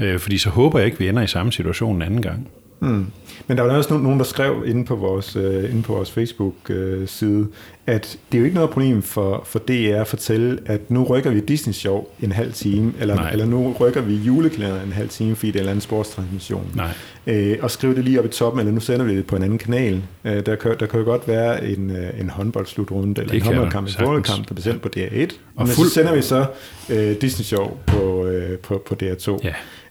[0.01, 2.49] Øh, fordi så håber jeg ikke, vi ender i samme situation en anden gang.
[2.81, 3.07] Mm.
[3.47, 7.47] Men der var også nogen, der skrev inde på vores, uh, inde på vores Facebook-side,
[7.87, 11.31] at det er jo ikke noget problem for, for DR at fortælle, at nu rykker
[11.31, 15.37] vi Disney Show en halv time, eller, eller nu rykker vi julekalender en halv time,
[15.37, 16.71] fordi det er en eller anden sportstransmission.
[16.75, 17.53] Nej.
[17.53, 19.43] Uh, og skrive det lige op i toppen, eller nu sender vi det på en
[19.43, 20.03] anden kanal.
[20.25, 23.47] Uh, der, kan, der kan jo godt være en, uh, en håndboldslutrunde, eller det en
[23.47, 25.37] håndboldkamp, en fodboldkamp, der bliver sendt på DR1.
[25.57, 25.89] Og men fuld...
[25.89, 26.47] så sender vi så
[26.91, 29.49] uh, Disney Show på, uh, på, på DR2.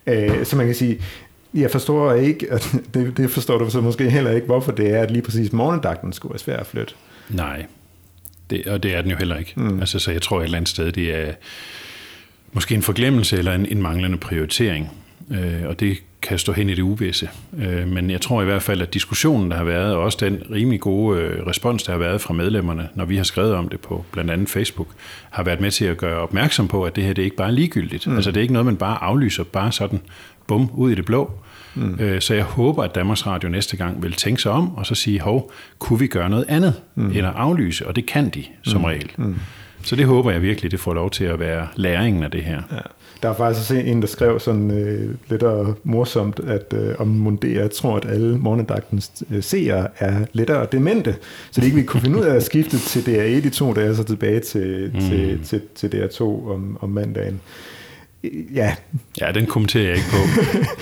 [0.08, 0.38] Ja.
[0.38, 1.02] Uh, så man kan sige,
[1.54, 5.02] jeg forstår ikke, at det, det forstår du så måske heller ikke, hvorfor det er,
[5.02, 6.94] at lige præcis morgendagten skulle være svær at flytte.
[7.30, 7.66] Nej,
[8.50, 9.54] det, og det er den jo heller ikke.
[9.56, 9.80] Mm.
[9.80, 11.34] Altså, så jeg tror et eller andet sted, det er
[12.52, 14.92] måske en forglemmelse eller en, en manglende prioritering.
[15.32, 17.30] Øh, og det kan stå hen i det uvisse.
[17.60, 20.44] Øh, men jeg tror i hvert fald, at diskussionen, der har været, og også den
[20.52, 23.80] rimelig gode øh, respons, der har været fra medlemmerne, når vi har skrevet om det
[23.80, 24.88] på blandt andet Facebook,
[25.30, 27.52] har været med til at gøre opmærksom på, at det her det er ikke bare
[27.52, 28.08] ligegyldigt.
[28.08, 28.16] Mm.
[28.16, 30.00] Altså det er ikke noget, man bare aflyser, bare sådan
[30.48, 31.32] bum, ud i det blå.
[31.76, 31.98] Mm.
[32.00, 34.96] Øh, så jeg håber, at Danmarks Radio næste gang vil tænke sig om, og så
[34.96, 37.12] sige, hov, kunne vi gøre noget andet, mm.
[37.12, 38.86] eller aflyse, og det kan de som mm.
[38.86, 39.12] regel.
[39.18, 39.36] Mm.
[39.88, 42.62] Så det håber jeg virkelig, det får lov til at være læringen af det her.
[42.72, 42.78] Ja.
[43.24, 45.44] Der er faktisk også en, der skrev sådan øh, lidt
[45.84, 51.16] morsomt, at øh, om Mondea jeg tror, at alle morgendagtens øh, seere er lettere demente,
[51.52, 53.96] så de ikke vil kunne finde ud af at skifte til DR1 de to dage,
[53.96, 55.00] så tilbage til, mm.
[55.00, 57.42] til, til, til DR2 om, om mandagen
[58.54, 58.76] ja.
[59.22, 60.18] Ja, den kommenterer jeg ikke på.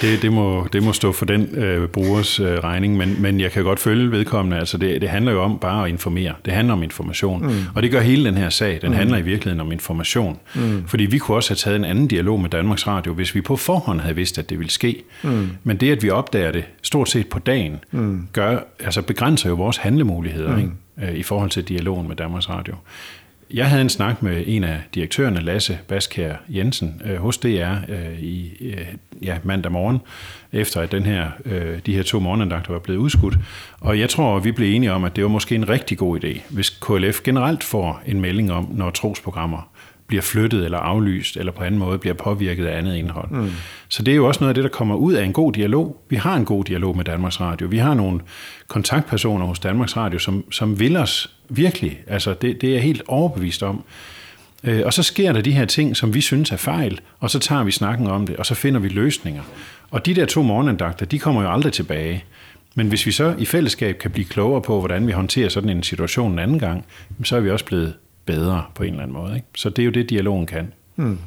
[0.01, 3.51] Det, det, må, det må stå for den øh, brugers øh, regning, men, men jeg
[3.51, 4.57] kan godt følge vedkommende.
[4.57, 6.33] Altså det, det handler jo om bare at informere.
[6.45, 7.47] Det handler om information.
[7.47, 7.63] Mm.
[7.75, 8.79] Og det gør hele den her sag.
[8.81, 8.95] Den mm.
[8.95, 10.39] handler i virkeligheden om information.
[10.55, 10.87] Mm.
[10.87, 13.55] Fordi vi kunne også have taget en anden dialog med Danmarks Radio, hvis vi på
[13.55, 15.03] forhånd havde vidst, at det ville ske.
[15.23, 15.49] Mm.
[15.63, 18.27] Men det, at vi opdager det stort set på dagen, mm.
[18.33, 20.59] gør, altså begrænser jo vores handlemuligheder mm.
[20.59, 21.11] ikke?
[21.11, 22.75] Øh, i forhold til dialogen med Danmarks Radio.
[23.53, 28.19] Jeg havde en snak med en af direktørerne, Lasse Baskær Jensen, øh, hos DR øh,
[28.19, 28.87] i øh,
[29.21, 29.99] ja, mandag morgen,
[30.51, 33.37] efter at den her, øh, de her to morgenandagter var blevet udskudt.
[33.81, 36.41] Og jeg tror, vi blev enige om, at det var måske en rigtig god idé,
[36.49, 39.69] hvis KLF generelt får en melding om, når trosprogrammer
[40.07, 43.31] bliver flyttet eller aflyst, eller på anden måde bliver påvirket af andet indhold.
[43.31, 43.51] Mm.
[43.89, 46.01] Så det er jo også noget af det, der kommer ud af en god dialog.
[46.09, 47.67] Vi har en god dialog med Danmarks Radio.
[47.67, 48.19] Vi har nogle
[48.67, 51.99] kontaktpersoner hos Danmarks Radio, som, som vil os virkelig.
[52.07, 53.83] Altså, det, det er jeg helt overbevist om.
[54.63, 57.39] Øh, og så sker der de her ting, som vi synes er fejl, og så
[57.39, 59.43] tager vi snakken om det, og så finder vi løsninger.
[59.91, 62.23] Og de der to morgenandagter, de kommer jo aldrig tilbage.
[62.75, 65.83] Men hvis vi så i fællesskab kan blive klogere på, hvordan vi håndterer sådan en
[65.83, 66.85] situation en anden gang,
[67.23, 67.93] så er vi også blevet
[68.25, 69.35] bedre på en eller anden måde.
[69.35, 69.47] Ikke?
[69.55, 70.73] Så det er jo det, dialogen kan.
[70.95, 71.17] Hmm.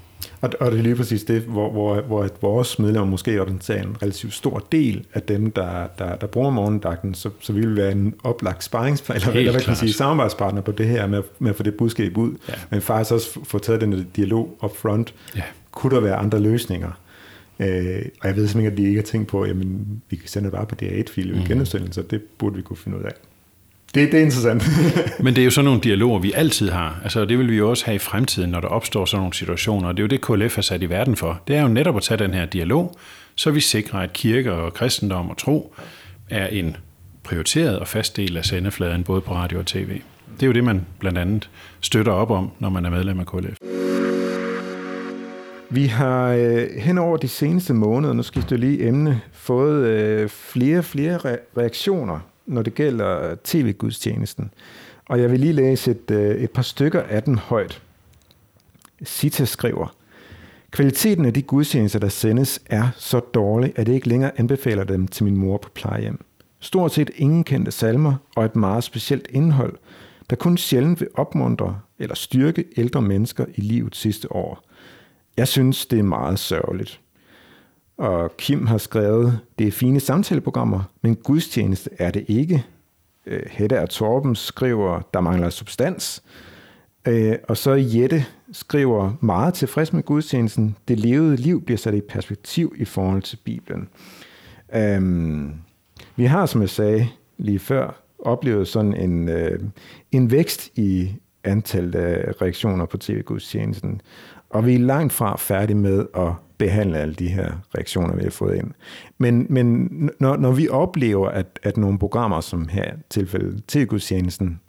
[0.40, 3.96] Og, og det er lige præcis det, hvor, hvor, hvor vores medlemmer måske repræsenterer en
[4.02, 7.92] relativt stor del af dem, der, der, der bruger morgendagten, så, så vil vi være
[7.92, 11.50] en oplagt sparringspartner, eller, eller hvad kan man sige, samarbejdspartner på det her med, med
[11.50, 12.54] at få det budskab ud, ja.
[12.70, 15.14] men faktisk også få taget den dialog up front.
[15.36, 15.42] Ja.
[15.70, 16.90] Kunne der være andre løsninger?
[17.60, 20.46] Øh, og jeg ved simpelthen, at de ikke har tænkt på, jamen, vi kan sende
[20.46, 21.44] det bare på DR1-fil i mm.
[21.44, 23.12] genudsendelse, det burde vi kunne finde ud af.
[23.94, 24.62] Det, det er interessant.
[25.24, 27.00] Men det er jo sådan nogle dialoger, vi altid har.
[27.02, 29.88] Altså, det vil vi jo også have i fremtiden, når der opstår sådan nogle situationer.
[29.88, 31.40] Og det er jo det, KLF har sat i verden for.
[31.48, 32.96] Det er jo netop at tage den her dialog,
[33.34, 35.74] så vi sikrer, at kirke og kristendom og tro
[36.30, 36.76] er en
[37.22, 40.00] prioriteret og fast del af sendefladen, både på radio og tv.
[40.34, 43.26] Det er jo det, man blandt andet støtter op om, når man er medlem af
[43.26, 43.56] KLF.
[45.70, 50.28] Vi har øh, hen over de seneste måneder, nu skifter jeg lige emne, fået øh,
[50.28, 51.18] flere og flere
[51.56, 54.50] reaktioner når det gælder tv-gudstjenesten.
[55.08, 57.82] Og jeg vil lige læse et, øh, et par stykker af den højt.
[59.02, 59.94] Sita skriver,
[60.70, 65.08] Kvaliteten af de gudstjenester, der sendes, er så dårlig, at jeg ikke længere anbefaler dem
[65.08, 66.24] til min mor på plejehjem.
[66.60, 69.76] Stort set ingen kendte salmer og et meget specielt indhold,
[70.30, 74.64] der kun sjældent vil opmuntre eller styrke ældre mennesker i livets sidste år.
[75.36, 77.00] Jeg synes, det er meget sørgeligt.
[77.98, 82.64] Og Kim har skrevet, det er fine samtaleprogrammer, men gudstjeneste er det ikke.
[83.26, 86.22] Øh, Hedda og Torben skriver, der mangler substans.
[87.08, 90.76] Øh, og så Jette skriver, meget tilfreds med gudstjenesten.
[90.88, 93.88] Det levede liv bliver sat i perspektiv i forhold til Bibelen.
[94.74, 95.54] Øhm,
[96.16, 97.08] vi har, som jeg sagde
[97.38, 99.60] lige før, oplevet sådan en, øh,
[100.12, 101.12] en vækst i
[101.44, 104.00] antallet af reaktioner på tv-gudstjenesten.
[104.50, 108.30] Og vi er langt fra færdige med at behandle alle de her reaktioner, vi har
[108.30, 108.70] fået ind.
[109.18, 109.88] Men, men
[110.20, 114.60] når, når vi oplever, at, at nogle programmer, som her tilfælde til gudstjenesten,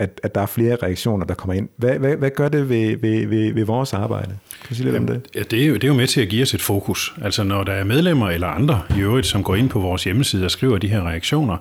[0.00, 1.68] at, at der er flere reaktioner, der kommer ind.
[1.76, 4.28] Hvad, hvad, hvad gør det ved, ved, ved, ved vores arbejde?
[4.60, 5.30] Kan du sige lidt Jamen, om det?
[5.34, 7.14] Ja, det er, jo, det er jo med til at give os et fokus.
[7.22, 10.44] Altså når der er medlemmer eller andre i øvrigt, som går ind på vores hjemmeside
[10.44, 11.56] og skriver de her reaktioner,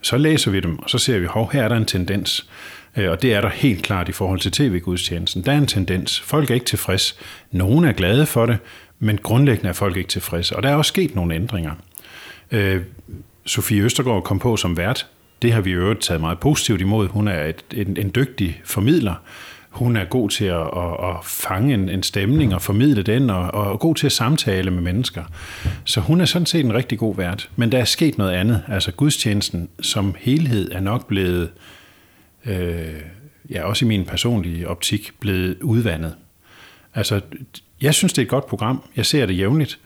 [0.00, 2.48] så læser vi dem, og så ser vi, hov, her er der en tendens.
[2.96, 5.44] Øh, og det er der helt klart i forhold til tv-gudstjenesten.
[5.44, 6.20] Der er en tendens.
[6.20, 7.18] Folk er ikke tilfreds.
[7.50, 8.58] Nogle er glade for det,
[8.98, 10.56] men grundlæggende er folk ikke tilfredse.
[10.56, 11.72] Og der er også sket nogle ændringer.
[12.50, 12.82] Øh,
[13.46, 15.06] Sofie Østergaard kom på som vært.
[15.42, 17.08] Det har vi i øvrigt taget meget positivt imod.
[17.08, 19.14] Hun er et, en, en dygtig formidler.
[19.70, 23.54] Hun er god til at, at, at fange en, en stemning og formidle den, og,
[23.54, 25.22] og god til at samtale med mennesker.
[25.84, 27.50] Så hun er sådan set en rigtig god vært.
[27.56, 28.62] Men der er sket noget andet.
[28.68, 31.48] Altså gudstjenesten som helhed er nok blevet, øh,
[33.50, 36.14] ja også i min personlige optik, blevet udvandet.
[36.94, 37.20] Altså
[37.80, 38.82] jeg synes, det er et godt program.
[38.96, 39.78] Jeg ser det jævnligt.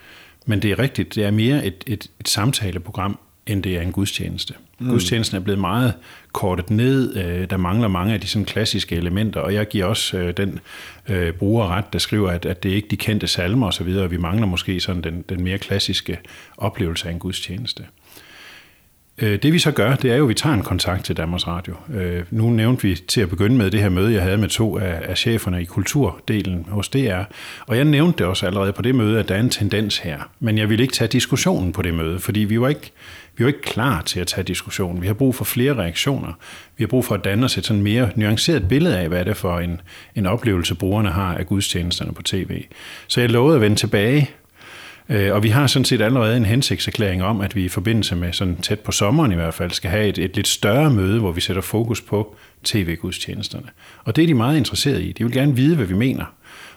[0.47, 3.93] Men det er rigtigt, det er mere et, et, et samtaleprogram, end det er en
[3.93, 4.55] gudstjeneste.
[4.79, 4.89] Mm.
[4.89, 5.95] Gudstjenesten er blevet meget
[6.33, 10.19] kortet ned, øh, der mangler mange af de sådan klassiske elementer, og jeg giver også
[10.19, 10.61] øh, den
[11.09, 14.11] øh, bruger ret, der skriver, at, at det er ikke de kendte salmer osv., og
[14.11, 16.19] vi mangler måske sådan den, den mere klassiske
[16.57, 17.85] oplevelse af en gudstjeneste.
[19.23, 21.47] Øh, det vi så gør, det er jo, at vi tager en kontakt til Danmarks
[21.47, 21.75] Radio.
[21.95, 24.79] Øh, nu nævnte vi til at begynde med det her møde, jeg havde med to
[24.79, 27.23] af, cheferne i kulturdelen hos DR.
[27.67, 30.19] Og jeg nævnte det også allerede på det møde, at der er en tendens her.
[30.41, 32.93] Men jeg ville ikke tage diskussionen på det møde, fordi vi var ikke,
[33.37, 35.03] vi var ikke klar til at tage diskussionen.
[35.03, 36.33] Vi har brug for flere reaktioner.
[36.77, 39.31] Vi har brug for at danne os et sådan mere nuanceret billede af, hvad det
[39.31, 39.81] er for en,
[40.15, 42.65] en oplevelse, brugerne har af gudstjenesterne på tv.
[43.07, 44.31] Så jeg lovede at vende tilbage
[45.09, 48.57] og vi har sådan set allerede en hensigtserklæring om, at vi i forbindelse med sådan
[48.57, 51.41] tæt på sommeren i hvert fald, skal have et, et lidt større møde, hvor vi
[51.41, 53.67] sætter fokus på tv-gudstjenesterne.
[54.05, 55.13] Og det er de meget interesserede i.
[55.13, 56.25] De vil gerne vide, hvad vi mener.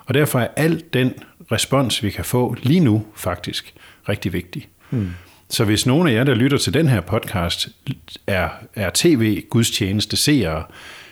[0.06, 1.14] Og derfor er al den
[1.52, 3.74] respons, vi kan få lige nu faktisk
[4.10, 4.68] rigtig vigtig.
[4.90, 5.10] Hmm.
[5.50, 7.70] Så hvis nogen af jer, der lytter til den her podcast,
[8.28, 10.64] er, er tv-gudstjeneste seere,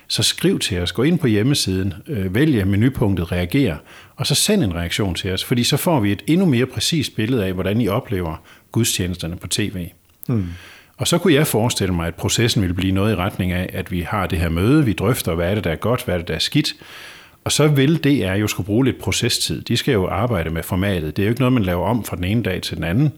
[0.10, 3.78] så skriv til os, gå ind på hjemmesiden, øh, vælg menupunktet reager,
[4.16, 7.16] og så send en reaktion til os, fordi så får vi et endnu mere præcist
[7.16, 9.88] billede af, hvordan I oplever gudstjenesterne på tv.
[10.28, 10.48] Mm.
[10.98, 13.92] Og så kunne jeg forestille mig, at processen ville blive noget i retning af, at
[13.92, 16.18] vi har det her møde, vi drøfter, hvad er det, der er godt, hvad er
[16.18, 16.74] det, der er skidt,
[17.44, 19.62] og så vil DR jo skulle bruge lidt procestid.
[19.62, 21.18] De skal jo arbejde med formatet.
[21.18, 23.12] Det er jo ikke noget, man laver om fra den ene dag til den anden.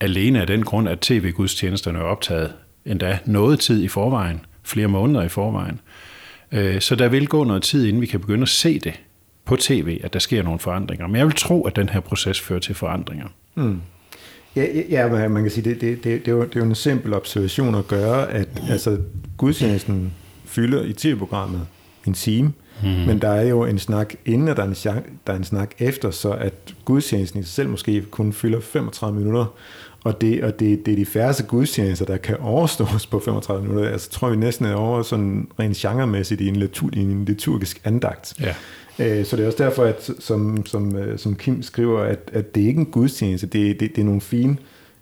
[0.00, 2.52] Alene af den grund, at tv-gudstjenesterne er optaget
[2.86, 5.80] endda noget tid i forvejen, flere måneder i forvejen.
[6.52, 9.00] Øh, så der vil gå noget tid, inden vi kan begynde at se det
[9.44, 11.06] på tv, at der sker nogle forandringer.
[11.06, 13.26] Men jeg vil tro, at den her proces fører til forandringer.
[13.54, 13.80] Mm.
[14.56, 16.74] Ja, ja, man kan sige, det, det, det, det, er jo, det er jo en
[16.74, 18.98] simpel observation at gøre, at altså,
[19.36, 20.12] gudstjenesten
[20.44, 21.66] fylder i tv-programmet
[22.06, 22.88] en time, mm.
[22.88, 24.74] men der er jo en snak inden, og der er en,
[25.26, 29.18] der er en snak efter, så at gudstjenesten i sig selv måske kun fylder 35
[29.18, 29.46] minutter,
[30.08, 33.90] og det, og det, det er de færreste gudstjenester, der kan overstås på 35 minutter.
[33.90, 37.80] Altså tror vi næsten er over sådan rent genremæssigt i en, litur, i en liturgisk
[37.84, 38.34] andagt.
[38.40, 38.54] Ja.
[38.98, 42.54] Øh, så det er også derfor, at som, som, øh, som Kim skriver, at, at
[42.54, 44.56] det er ikke en gudstjeneste, det, det, det er nogle fine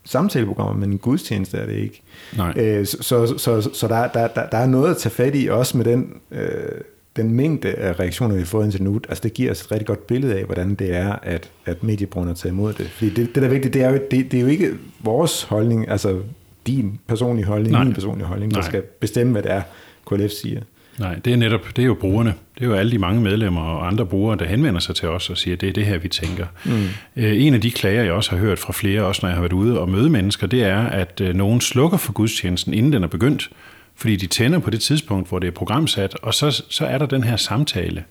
[0.05, 2.03] samtaleprogrammer, men en gudstjeneste er det ikke.
[2.37, 2.53] Nej.
[2.57, 5.47] Øh, så så, så, så der, der, der, der er noget at tage fat i,
[5.47, 6.81] også med den, øh,
[7.17, 9.01] den mængde af reaktioner, vi har fået indtil nu.
[9.09, 12.35] Altså det giver os et rigtig godt billede af, hvordan det er, at, at mediebrugerne
[12.35, 12.87] tager imod det.
[12.87, 15.43] Fordi det, det der er vigtigt, det er, jo, det, det er jo ikke vores
[15.43, 16.19] holdning, altså
[16.67, 17.85] din personlige holdning, Nej.
[17.85, 18.69] min personlige holdning, der Nej.
[18.69, 19.63] skal bestemme, hvad det er,
[20.07, 20.61] KLF siger.
[20.99, 22.35] Nej, det er netop, det er jo brugerne.
[22.55, 25.31] Det er jo alle de mange medlemmer og andre brugere, der henvender sig til os
[25.31, 26.47] og siger, det er det her, vi tænker.
[26.65, 26.73] Mm.
[27.17, 29.43] Øh, en af de klager, jeg også har hørt fra flere, også når jeg har
[29.43, 33.03] været ude og møde mennesker, det er, at øh, nogen slukker for gudstjenesten, inden den
[33.03, 33.51] er begyndt,
[33.97, 37.07] fordi de tænder på det tidspunkt, hvor det er programsat, og så, så er der
[37.07, 38.05] den her samtale,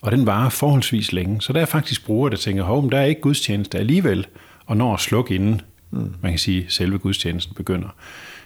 [0.00, 1.40] og den varer forholdsvis længe.
[1.40, 4.26] Så der er faktisk brugere, der tænker, hov, der er ikke gudstjeneste alligevel,
[4.66, 6.14] og når at slukke inden, mm.
[6.22, 7.88] man kan sige, selve gudstjenesten begynder.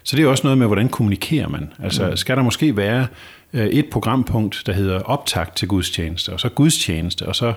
[0.02, 1.72] Så det er også noget med, hvordan kommunikerer man.
[1.82, 2.16] Altså, mm.
[2.16, 3.06] skal der måske være
[3.52, 7.54] øh, et programpunkt, der hedder optakt til gudstjeneste, og så gudstjeneste, og så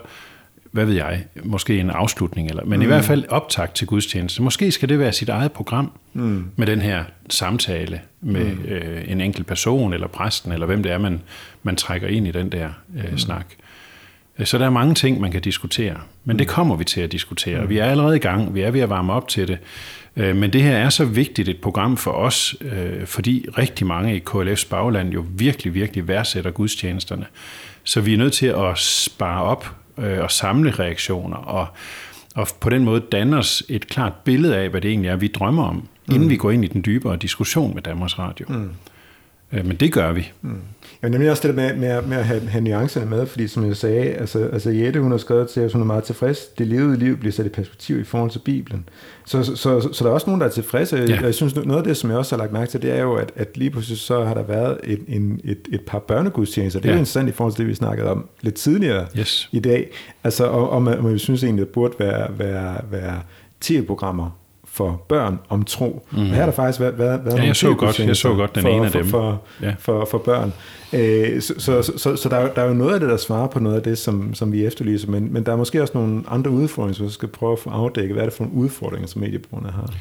[0.71, 2.83] hvad ved jeg, måske en afslutning, eller, men mm.
[2.83, 4.41] i hvert fald optakt til gudstjeneste.
[4.41, 6.45] Måske skal det være sit eget program mm.
[6.55, 8.65] med den her samtale med mm.
[8.65, 11.21] øh, en enkelt person, eller præsten, eller hvem det er, man,
[11.63, 13.17] man trækker ind i den der øh, mm.
[13.17, 13.45] snak.
[14.43, 16.37] Så der er mange ting, man kan diskutere, men mm.
[16.37, 17.61] det kommer vi til at diskutere.
[17.61, 17.69] Mm.
[17.69, 19.57] Vi er allerede i gang, vi er ved at varme op til det.
[20.15, 24.15] Øh, men det her er så vigtigt et program for os, øh, fordi rigtig mange
[24.15, 27.25] i KLF's bagland jo virkelig, virkelig værdsætter gudstjenesterne.
[27.83, 31.67] Så vi er nødt til at spare op øh, og samle reaktioner, og,
[32.35, 35.27] og på den måde danne os et klart billede af, hvad det egentlig er, vi
[35.27, 36.15] drømmer om, mm.
[36.15, 38.45] inden vi går ind i den dybere diskussion med Danmarks Radio.
[38.49, 38.69] Mm.
[39.53, 40.31] Øh, men det gør vi.
[40.41, 40.49] Mm.
[40.49, 40.57] Jeg
[41.01, 43.77] vil nemlig også det med, med, med at have, have nuancerne med, fordi som jeg
[43.77, 46.45] sagde, altså, altså Jette, hun har skrevet til at hun er meget tilfreds.
[46.45, 48.89] Det levede liv bliver sat i perspektiv i forhold til Bibelen.
[49.25, 50.97] Så, så, så, så der er også nogen, der er tilfredse.
[50.97, 51.21] Ja.
[51.21, 53.13] Jeg synes, noget af det, som jeg også har lagt mærke til, det er jo,
[53.13, 56.79] at, at lige pludselig så har der været et, en, et, et par børnegudstjenester.
[56.79, 56.95] Det er ja.
[56.95, 59.49] jo interessant i forhold til det, vi snakkede om lidt tidligere yes.
[59.51, 59.89] i dag.
[60.23, 63.21] Altså, og, og man, man synes egentlig, at det burde være, være, være
[63.61, 64.40] tv-programmer,
[64.81, 66.07] for børn om tro.
[66.11, 66.19] Mm.
[66.19, 68.55] Og her har der faktisk været, været, været ja, jeg så godt, jeg så godt
[68.55, 69.05] den for, ene af dem.
[69.05, 69.73] For, for, ja.
[69.79, 70.53] for, for børn.
[70.93, 73.17] Øh, så så, så, så, så der, er, der er jo noget af det, der
[73.17, 75.93] svarer på noget af det, som, som vi efterlyser, men, men der er måske også
[75.95, 78.15] nogle andre udfordringer, som vi skal prøve at få afdækket.
[78.15, 79.93] Hvad er det for nogle udfordringer, som mediebrugerne har?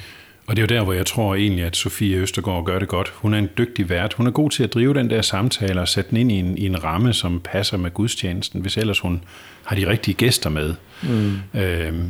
[0.47, 3.13] Og det er jo der, hvor jeg tror egentlig, at Sofie Østergaard gør det godt.
[3.17, 4.13] Hun er en dygtig vært.
[4.13, 6.59] Hun er god til at drive den der samtale og sætte den ind i en,
[6.59, 9.23] i en ramme, som passer med gudstjenesten, hvis ellers hun
[9.65, 10.75] har de rigtige gæster med.
[11.03, 11.61] Mm.
[11.61, 12.09] Øhm,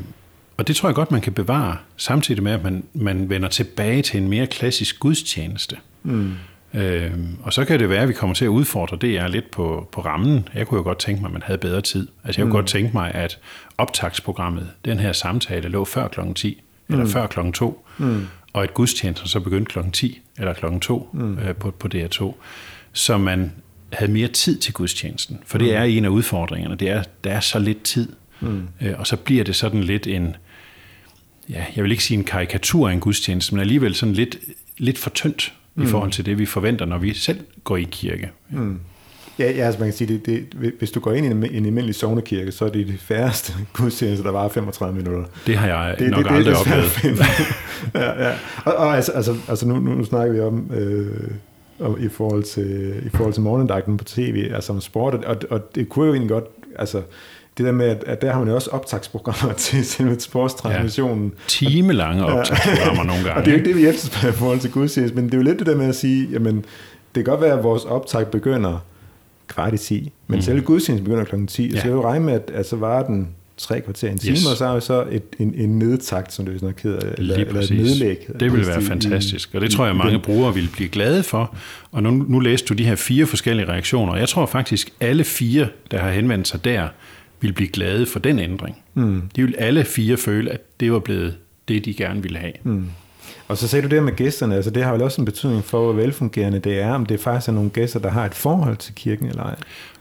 [0.60, 4.02] og det tror jeg godt, man kan bevare, samtidig med, at man, man vender tilbage
[4.02, 5.76] til en mere klassisk gudstjeneste.
[6.02, 6.32] Mm.
[6.74, 9.50] Øh, og så kan det være, at vi kommer til at udfordre det er lidt
[9.50, 10.48] på, på rammen.
[10.54, 12.08] Jeg kunne jo godt tænke mig, at man havde bedre tid.
[12.24, 12.56] Altså jeg kunne mm.
[12.56, 13.38] godt tænke mig, at
[13.78, 17.10] optagsprogrammet, den her samtale, lå før klokken 10 eller mm.
[17.10, 17.86] før klokken 2.
[17.98, 18.26] Mm.
[18.52, 21.38] og at gudstjenesten så begyndte klokken 10 eller klokken 2 mm.
[21.38, 22.34] øh, på, på DR2,
[22.92, 23.52] så man
[23.92, 25.40] havde mere tid til gudstjenesten.
[25.46, 25.74] For det mm.
[25.74, 28.08] er en af udfordringerne, det er, der er så lidt tid,
[28.40, 28.68] mm.
[28.80, 30.36] øh, og så bliver det sådan lidt en,
[31.50, 34.38] ja, jeg vil ikke sige en karikatur af en gudstjeneste, men alligevel sådan lidt,
[34.78, 35.82] lidt for tyndt mm.
[35.82, 38.30] i forhold til det, vi forventer, når vi selv går i kirke.
[38.50, 38.80] Mm.
[39.38, 41.66] Ja, ja, altså man kan sige, det, det, hvis du går ind i en, en
[41.66, 45.24] almindelig sovnekirke, så er det det færreste gudstjeneste, der var 35 minutter.
[45.46, 47.20] Det har jeg det, nok det, aldrig det, oplevet.
[47.94, 48.34] ja, ja.
[48.64, 51.30] Og, og altså, altså, altså nu, nu snakker vi om, øh,
[51.80, 55.74] om i, forhold til, i forhold til morgendagten på tv, altså om sport, og, og
[55.74, 56.44] det kunne jo egentlig godt,
[56.78, 57.02] altså
[57.58, 61.32] det der med, at, at der har man jo også optagsprogrammer til selve sportstransmissionen.
[61.38, 63.34] Ja, timelange optagsprogrammer nogle gange.
[63.34, 65.38] og det er jo ikke det, vi efterspørger i forhold til gudstjeneste, men det er
[65.38, 66.56] jo lidt det der med at sige, jamen,
[67.14, 68.84] det kan godt være, at vores optag begynder
[69.48, 70.12] kvart i 10.
[70.26, 70.42] Men mm.
[70.42, 71.80] selve gudstjenesten begynder klokken 10, ja.
[71.80, 73.28] så jeg vil regne med, at, at så var den
[73.60, 74.46] tre kvarter, en time, yes.
[74.46, 77.36] og så har vi så et, en, en nedtakt, som det er sådan noget eller,
[77.36, 78.26] eller et nedlæg.
[78.40, 81.56] Det vil være fantastisk, og det tror jeg, mange brugere vil blive glade for.
[81.92, 85.24] Og nu, nu læste du de her fire forskellige reaktioner, og jeg tror faktisk, alle
[85.24, 86.88] fire, der har henvendt sig der,
[87.40, 88.76] vil blive glade for den ændring.
[88.94, 89.22] Mm.
[89.36, 91.36] De vil alle fire føle, at det var blevet
[91.68, 92.52] det, de gerne ville have.
[92.62, 92.84] Mm.
[93.48, 95.84] Og så sagde du det med gæsterne, altså det har vel også en betydning for,
[95.84, 98.94] hvor velfungerende det er, om det faktisk er nogle gæster, der har et forhold til
[98.94, 99.56] kirken eller ej.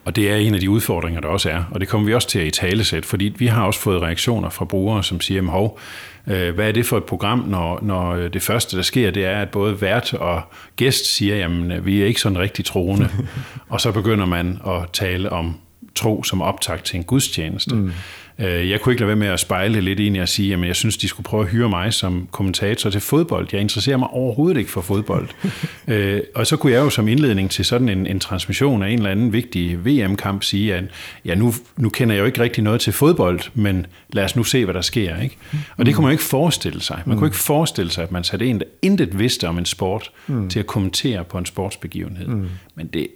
[0.05, 2.27] Og det er en af de udfordringer, der også er, og det kommer vi også
[2.27, 5.43] til at i tale sæt, fordi vi har også fået reaktioner fra brugere, som siger,
[5.43, 5.79] hov,
[6.27, 9.41] øh, hvad er det for et program, når, når det første, der sker, det er,
[9.41, 10.41] at både vært og
[10.75, 13.09] gæst siger, jamen vi er ikke sådan rigtig troende,
[13.69, 15.55] og så begynder man at tale om
[15.95, 17.75] tro som optakt til en gudstjeneste.
[17.75, 17.91] Mm.
[18.39, 20.67] Øh, jeg kunne ikke lade være med at spejle lidt ind i at sige, at
[20.67, 23.47] jeg synes, de skulle prøve at hyre mig som kommentator til fodbold.
[23.51, 25.29] Jeg interesserer mig overhovedet ikke for fodbold.
[25.87, 28.97] Øh, og så kunne jeg jo som indledning til sådan en, en transmission af en
[28.97, 30.83] eller anden vigtig VM-kamp sige, at
[31.25, 34.43] ja, nu, nu kender jeg jo ikke rigtig noget til fodbold, men lad os nu
[34.43, 35.21] se, hvad der sker.
[35.21, 35.37] Ikke?
[35.77, 37.01] Og det kunne man jo ikke forestille sig.
[37.05, 40.11] Man kunne ikke forestille sig, at man satte en, der intet vidste om en sport,
[40.27, 40.49] mm.
[40.49, 42.27] til at kommentere på en sportsbegivenhed.
[42.27, 42.49] Mm.
[42.75, 43.07] Men det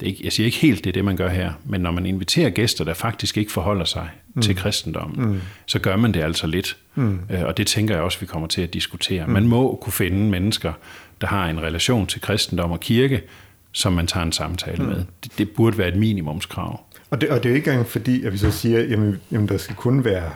[0.00, 1.90] det er ikke, jeg siger ikke helt, det er det, man gør her, men når
[1.90, 4.42] man inviterer gæster, der faktisk ikke forholder sig mm.
[4.42, 5.40] til kristendommen, mm.
[5.66, 6.76] så gør man det altså lidt.
[6.94, 7.20] Mm.
[7.30, 9.26] Øh, og det tænker jeg også, vi kommer til at diskutere.
[9.26, 9.32] Mm.
[9.32, 10.72] Man må kunne finde mennesker,
[11.20, 13.22] der har en relation til kristendom og kirke,
[13.72, 14.88] som man tager en samtale mm.
[14.88, 15.04] med.
[15.24, 16.80] Det, det burde være et minimumskrav.
[17.10, 19.56] Og det, og det er ikke engang fordi, at vi så siger, jamen, jamen der
[19.58, 20.30] skal kun være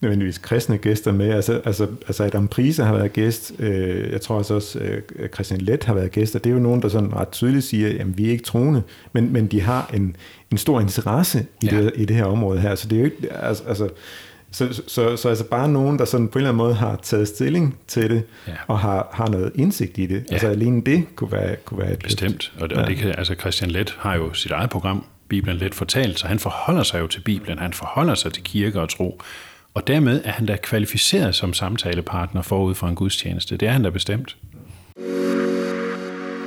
[0.00, 1.30] nødvendigvis kristne gæster med.
[1.30, 3.52] Altså, altså, altså Adam Prise har været gæst.
[3.58, 6.34] Øh, jeg tror også, også øh, Christian Let har været gæst.
[6.34, 8.82] Og det er jo nogen, der sådan ret tydeligt siger, at vi er ikke troende,
[9.12, 10.16] men, men de har en,
[10.50, 11.82] en stor interesse i, ja.
[11.82, 12.74] det, i det her område her.
[12.74, 13.32] Så det er jo ikke...
[13.32, 13.88] Altså, altså,
[14.52, 17.00] så, så, så, så altså bare nogen, der sådan på en eller anden måde har
[17.02, 18.52] taget stilling til det, ja.
[18.66, 20.24] og har, har noget indsigt i det.
[20.28, 20.32] Ja.
[20.32, 22.52] Altså alene det kunne være, kunne være et Bestemt.
[22.60, 22.82] Og, det, ja.
[22.82, 26.26] og det kan, altså Christian Let har jo sit eget program, Bibelen Let fortalt, så
[26.26, 29.20] han forholder sig jo til Bibelen, han forholder sig til kirke og tro.
[29.74, 33.56] Og dermed er han da kvalificeret som samtalepartner forud for en gudstjeneste.
[33.56, 34.36] Det er han da bestemt.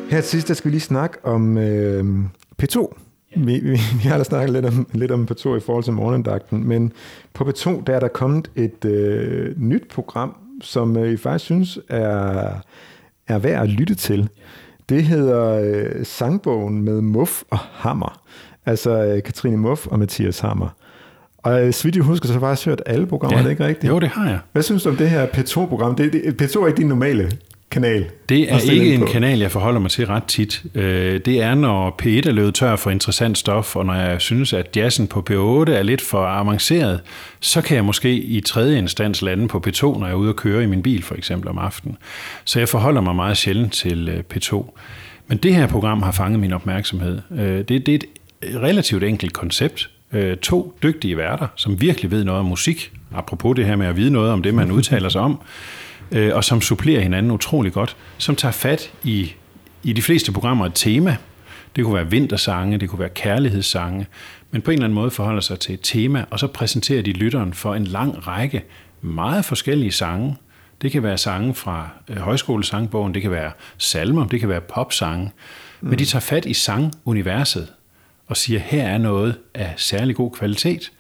[0.10, 2.26] Her til sidst der skal vi lige snakke om øh,
[2.64, 2.94] P2.
[3.36, 3.70] Vi, vi,
[4.04, 6.94] vi har da snakket lidt om, lidt om P2 i forhold til morgendagten, men
[7.34, 12.54] på P2 der er der kommet et øh, nyt program, som øh, faktisk synes er,
[13.28, 14.30] er værd at lytte til.
[14.90, 18.22] Det hedder øh, Sangbogen med Muff og Hammer.
[18.66, 20.70] Altså øh, Katrine Muff og Mathias Hammer.
[21.44, 23.40] Og så vidt jeg husker, så har faktisk hørt alle programmer, ja.
[23.40, 23.90] er det ikke rigtigt?
[23.94, 24.40] Jo, det har jeg.
[24.52, 25.96] Hvad synes du om det her P2-program?
[25.96, 27.32] Det, det, P2 er ikke din normale
[27.74, 28.06] kanal.
[28.30, 30.64] Det er ikke en kanal, jeg forholder mig til ret tit.
[30.76, 34.54] Øh, det er, når P1 er løbet tør for interessant stof, og når jeg synes,
[34.54, 37.02] at jazzen på P8 er lidt for avanceret,
[37.40, 40.36] så kan jeg måske i tredje instans lande på P2, når jeg er ude og
[40.36, 41.98] køre i min bil for eksempel om aftenen.
[42.44, 44.78] Så jeg forholder mig meget sjældent til øh, P2.
[45.28, 47.20] Men det her program har fanget min opmærksomhed.
[47.38, 48.06] Øh, det, det er et
[48.62, 53.66] relativt enkelt koncept øh, to dygtige værter, som virkelig ved noget om musik, apropos det
[53.66, 55.42] her med at vide noget om det, man udtaler sig om,
[56.12, 59.34] øh, og som supplerer hinanden utrolig godt, som tager fat i,
[59.84, 61.18] i de fleste programmer et tema.
[61.76, 64.08] Det kunne være vintersange, det kunne være kærlighedssange,
[64.52, 67.12] men på en eller anden måde forholder sig til et tema, og så præsenterer de
[67.12, 68.64] lytteren for en lang række
[69.02, 70.36] meget forskellige sange.
[70.82, 75.32] Det kan være sange fra øh, højskolesangbogen, det kan være salmer, det kan være popsange,
[75.82, 75.90] mm.
[75.90, 77.68] men de tager fat i sanguniverset,
[78.28, 80.92] og siger, her er noget af særlig god kvalitet,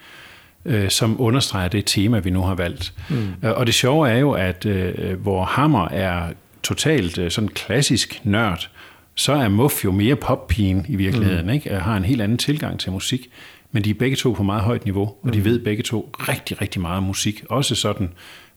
[0.66, 2.94] øh, som understreger det tema, vi nu har valgt.
[3.10, 3.28] Mm.
[3.44, 6.34] Øh, og det sjove er jo, at øh, hvor Hammer er
[6.64, 8.70] totalt øh, sådan klassisk nørd,
[9.16, 11.54] så er Muff jo mere poppigen i virkeligheden, mm.
[11.54, 11.76] ikke?
[11.76, 13.30] har en helt anden tilgang til musik,
[13.72, 15.46] men de er begge to på meget højt niveau, og de mm.
[15.46, 18.10] ved begge to rigtig, rigtig meget om musik, også sådan,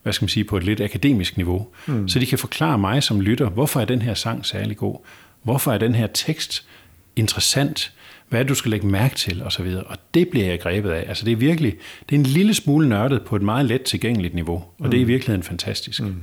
[0.03, 1.67] hvad skal man sige, på et lidt akademisk niveau.
[1.85, 2.07] Mm.
[2.07, 4.95] Så de kan forklare mig som lytter, hvorfor er den her sang særlig god?
[5.43, 6.67] Hvorfor er den her tekst
[7.15, 7.93] interessant?
[8.29, 9.75] Hvad du skal lægge mærke til osv.
[9.85, 11.05] Og det bliver jeg grebet af.
[11.07, 11.75] Altså det er virkelig,
[12.09, 14.89] det er en lille smule nørdet på et meget let tilgængeligt niveau, og mm.
[14.89, 15.07] det er i mm.
[15.07, 16.03] virkeligheden fantastisk.
[16.03, 16.15] Mm.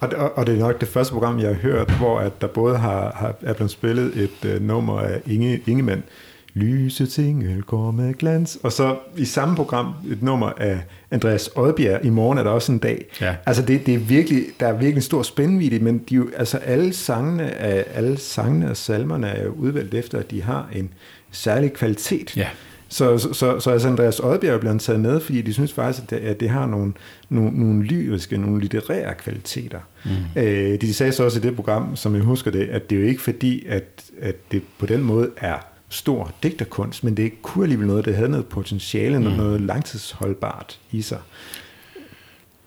[0.00, 2.46] Og, og, og det er nok det første program, jeg har hørt, hvor at der
[2.46, 6.02] både har, har er blevet spillet et uh, nummer af Inge, Ingemann,
[6.54, 8.58] Lyse ting går med glans.
[8.62, 10.80] Og så i samme program et nummer af
[11.10, 12.04] Andreas Oddbjerg.
[12.04, 13.04] I morgen er der også en dag.
[13.20, 13.34] Ja.
[13.46, 16.56] Altså det, det er virkelig, der er virkelig en stor spændvidde, men de, jo- altså
[16.56, 20.90] alle sangene, er, alle sangene og salmerne er jo udvalgt efter, at de har en
[21.32, 22.36] særlig kvalitet.
[22.36, 22.48] Ja.
[22.88, 26.02] Så, så, så, så altså Andreas Oddbjerg er blevet taget med, fordi de synes faktisk,
[26.02, 26.92] at det, at det har nogle,
[27.28, 29.78] nogle, nogle lyriske, nogle litterære kvaliteter.
[30.04, 30.40] Mm.
[30.42, 33.00] Øh, de sagde så også i det program, som jeg husker det, at det er
[33.00, 33.84] jo ikke fordi, at,
[34.20, 35.56] at det på den måde er
[35.88, 39.24] stor digterkunst, men det kunne alligevel noget, der havde noget potentiale, mm.
[39.24, 41.18] noget langtidsholdbart i sig.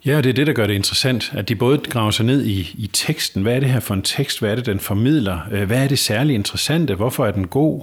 [0.05, 2.45] Ja, og det er det, der gør det interessant, at de både graver sig ned
[2.45, 3.41] i, i teksten.
[3.41, 4.39] Hvad er det her for en tekst?
[4.39, 5.39] Hvad er det, den formidler?
[5.51, 6.95] Øh, Hvad er det særligt interessante?
[6.95, 7.81] Hvorfor er den god?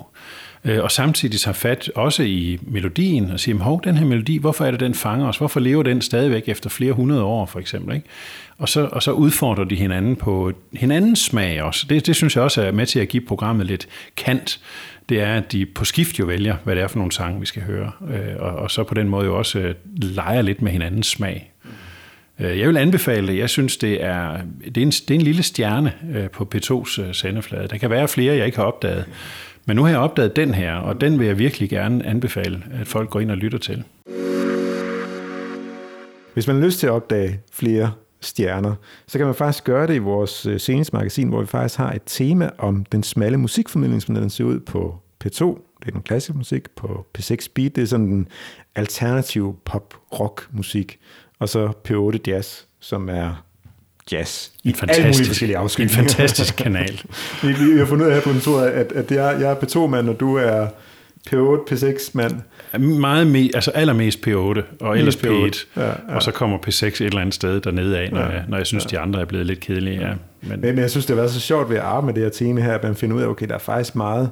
[0.65, 4.65] Øh, Og samtidig tager fat også i melodien og siger, hov, den her melodi, hvorfor
[4.65, 5.39] er det, den fanger os?
[5.39, 7.95] Hvorfor lever den stadigvæk efter flere hundrede år, for eksempel?
[7.95, 8.07] Ikke?
[8.59, 11.87] Og, så, og så udfordrer de hinanden på hinandens smag også.
[11.89, 14.61] Det, det synes jeg også er med til at give programmet lidt kant.
[15.09, 17.47] Det er, at de på skift jo vælger, hvad det er for nogle sange, vi
[17.47, 17.91] skal høre.
[18.11, 21.53] Øh, og, og så på den måde jo også øh, leger lidt med hinandens smag.
[22.39, 23.39] Øh, jeg vil anbefale det.
[23.39, 25.93] Jeg synes, det er, det er, en, det er en lille stjerne
[26.33, 27.69] på P2's sendeflade.
[27.69, 29.05] Der kan være flere, jeg ikke har opdaget.
[29.67, 32.87] Men nu har jeg opdaget den her, og den vil jeg virkelig gerne anbefale, at
[32.87, 33.85] folk går ind og lytter til.
[36.35, 38.75] Hvis man har lyst til at opdage flere stjerner,
[39.07, 41.93] så kan man faktisk gøre det i vores øh, seneste magasin, hvor vi faktisk har
[41.93, 45.45] et tema om den smalle musikformidling, som den ser ud på P2.
[45.81, 47.77] Det er den klassiske musik på P6 Beat.
[47.77, 48.29] Det er sådan den
[48.75, 50.99] alternative pop-rock-musik.
[51.39, 53.45] Og så P8 Jazz, som er
[54.13, 54.49] jazz.
[54.49, 55.97] En alle mulige fantastisk, forskellige en afskygninger.
[55.97, 57.03] fantastisk kanal.
[57.43, 60.09] vi, vi har fundet ud af her på kontoret, at, at jeg, jeg er P2-mand,
[60.09, 60.67] og du er
[61.31, 62.41] P8, P6-mand.
[62.79, 64.31] Meget me, altså allermest P8,
[64.81, 65.29] og ellers Mest P8.
[65.31, 65.81] P1.
[65.81, 65.95] Ja, ja.
[66.09, 68.67] Og så kommer P6 et eller andet sted dernede af, når, Ja, jeg, når jeg
[68.67, 70.01] synes, de andre er blevet lidt kedelige.
[70.01, 70.13] Ja.
[70.41, 72.23] Men, Men, men jeg synes, det har været så sjovt ved at arbejde med det
[72.23, 74.31] her tema her, at man finder ud af, okay, der er faktisk meget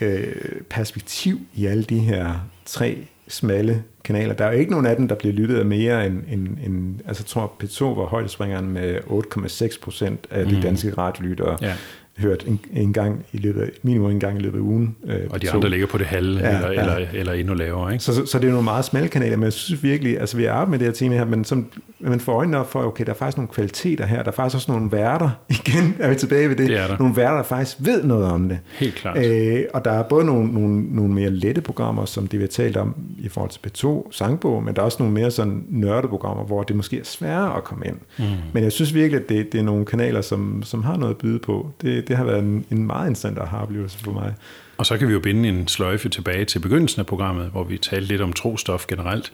[0.00, 0.24] øh,
[0.70, 2.98] perspektiv i alle de her tre
[3.28, 4.34] smalle kanaler.
[4.34, 6.94] Der er jo ikke nogen af dem, der bliver lyttet af mere end, end, end
[7.06, 11.56] altså jeg tror P2 var højdespringeren med 8,6 procent af de danske radiolyttere.
[11.62, 11.74] Ja.
[12.18, 14.96] Hørt en, en gang i løbet af, minimum en gang i løbet af ugen.
[15.06, 15.54] Øh, og de P2.
[15.54, 16.80] andre ligger på det halve, Ja, eller, ja.
[16.80, 17.92] eller, eller endnu lavere.
[17.92, 18.04] Ikke?
[18.04, 20.44] Så, så, så det er nogle meget smalle kanaler, men jeg synes virkelig, altså vi
[20.44, 21.66] har arbejdet med det her tema her, men som,
[22.00, 24.56] man får øjnene op for, okay, der er faktisk nogle kvaliteter her, der er faktisk
[24.56, 25.30] også nogle værter,
[25.66, 28.48] igen er vi tilbage ved det, Det er nogle værter, der faktisk ved noget om
[28.48, 28.58] det.
[28.72, 29.26] Helt klart.
[29.26, 32.48] Øh, og der er både nogle, nogle, nogle mere lette programmer, som det vi har
[32.48, 36.44] talt om i forhold til P2 sangbog, men der er også nogle mere sådan nørdeprogrammer,
[36.44, 37.96] hvor det måske er sværere at komme ind.
[38.18, 38.24] Mm.
[38.52, 41.18] Men jeg synes virkelig, at det, det er nogle kanaler, som, som har noget at
[41.18, 41.70] byde på.
[41.82, 44.34] Det, det har været en, en meget interessant aha-oplevelse for mig.
[44.78, 47.78] Og så kan vi jo binde en sløjfe tilbage til begyndelsen af programmet, hvor vi
[47.78, 49.32] talte lidt om trostof generelt.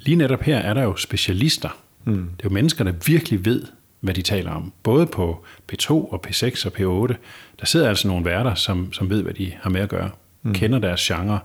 [0.00, 1.68] Lige netop her er der jo specialister.
[2.04, 2.12] Mm.
[2.14, 3.62] Det er jo mennesker, der virkelig ved,
[4.00, 4.72] hvad de taler om.
[4.82, 7.14] Både på P2 og P6 og P8.
[7.60, 10.10] Der sidder altså nogle værter, som, som ved, hvad de har med at gøre.
[10.42, 10.54] Mm.
[10.54, 11.38] Kender deres genre.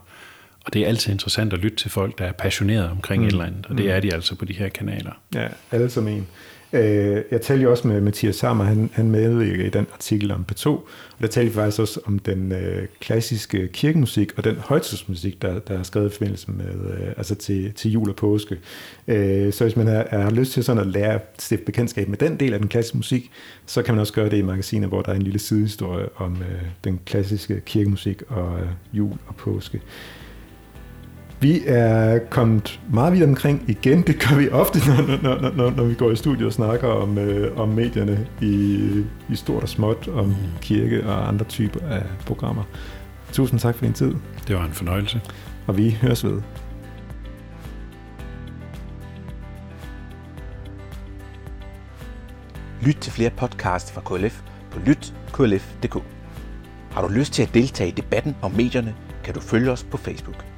[0.65, 3.27] Og det er altid interessant at lytte til folk, der er passionerede omkring mm.
[3.27, 3.65] et eller andet.
[3.69, 5.11] Og det er de altså på de her kanaler.
[5.35, 6.27] Ja, alle som en.
[6.73, 10.45] Øh, jeg talte jo også med Mathias Sammer, han, han medvirker i den artikel om
[10.51, 10.85] P2, og
[11.21, 15.79] der talte vi faktisk også om den øh, klassiske kirkemusik og den højtidsmusik, der, der
[15.79, 18.57] er skrevet i forbindelse med, øh, altså til, til jul og påske.
[19.07, 22.17] Øh, så hvis man har, har lyst til sådan at lære at stifte bekendtskab med
[22.17, 23.31] den del af den klassiske musik,
[23.65, 26.37] så kan man også gøre det i magasinet, hvor der er en lille sidehistorie om
[26.41, 29.81] øh, den klassiske kirkemusik og øh, jul og påske.
[31.41, 34.01] Vi er kommet meget vidt omkring igen.
[34.01, 36.87] Det gør vi ofte, når, når, når, når, når vi går i studio og snakker
[36.87, 38.79] om, øh, om medierne i,
[39.29, 42.63] i stort og småt, om kirke og andre typer af programmer.
[43.31, 44.13] Tusind tak for din tid,
[44.47, 45.21] Det var en fornøjelse.
[45.67, 46.41] og vi høres ved.
[52.81, 56.03] Lyt til flere podcasts fra KLF på lytklf.dk.
[56.91, 59.97] Har du lyst til at deltage i debatten om medierne, kan du følge os på
[59.97, 60.48] Facebook.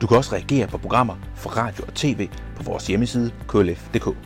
[0.00, 4.16] Du kan også reagere på programmer fra radio og tv på vores hjemmeside klf.dk.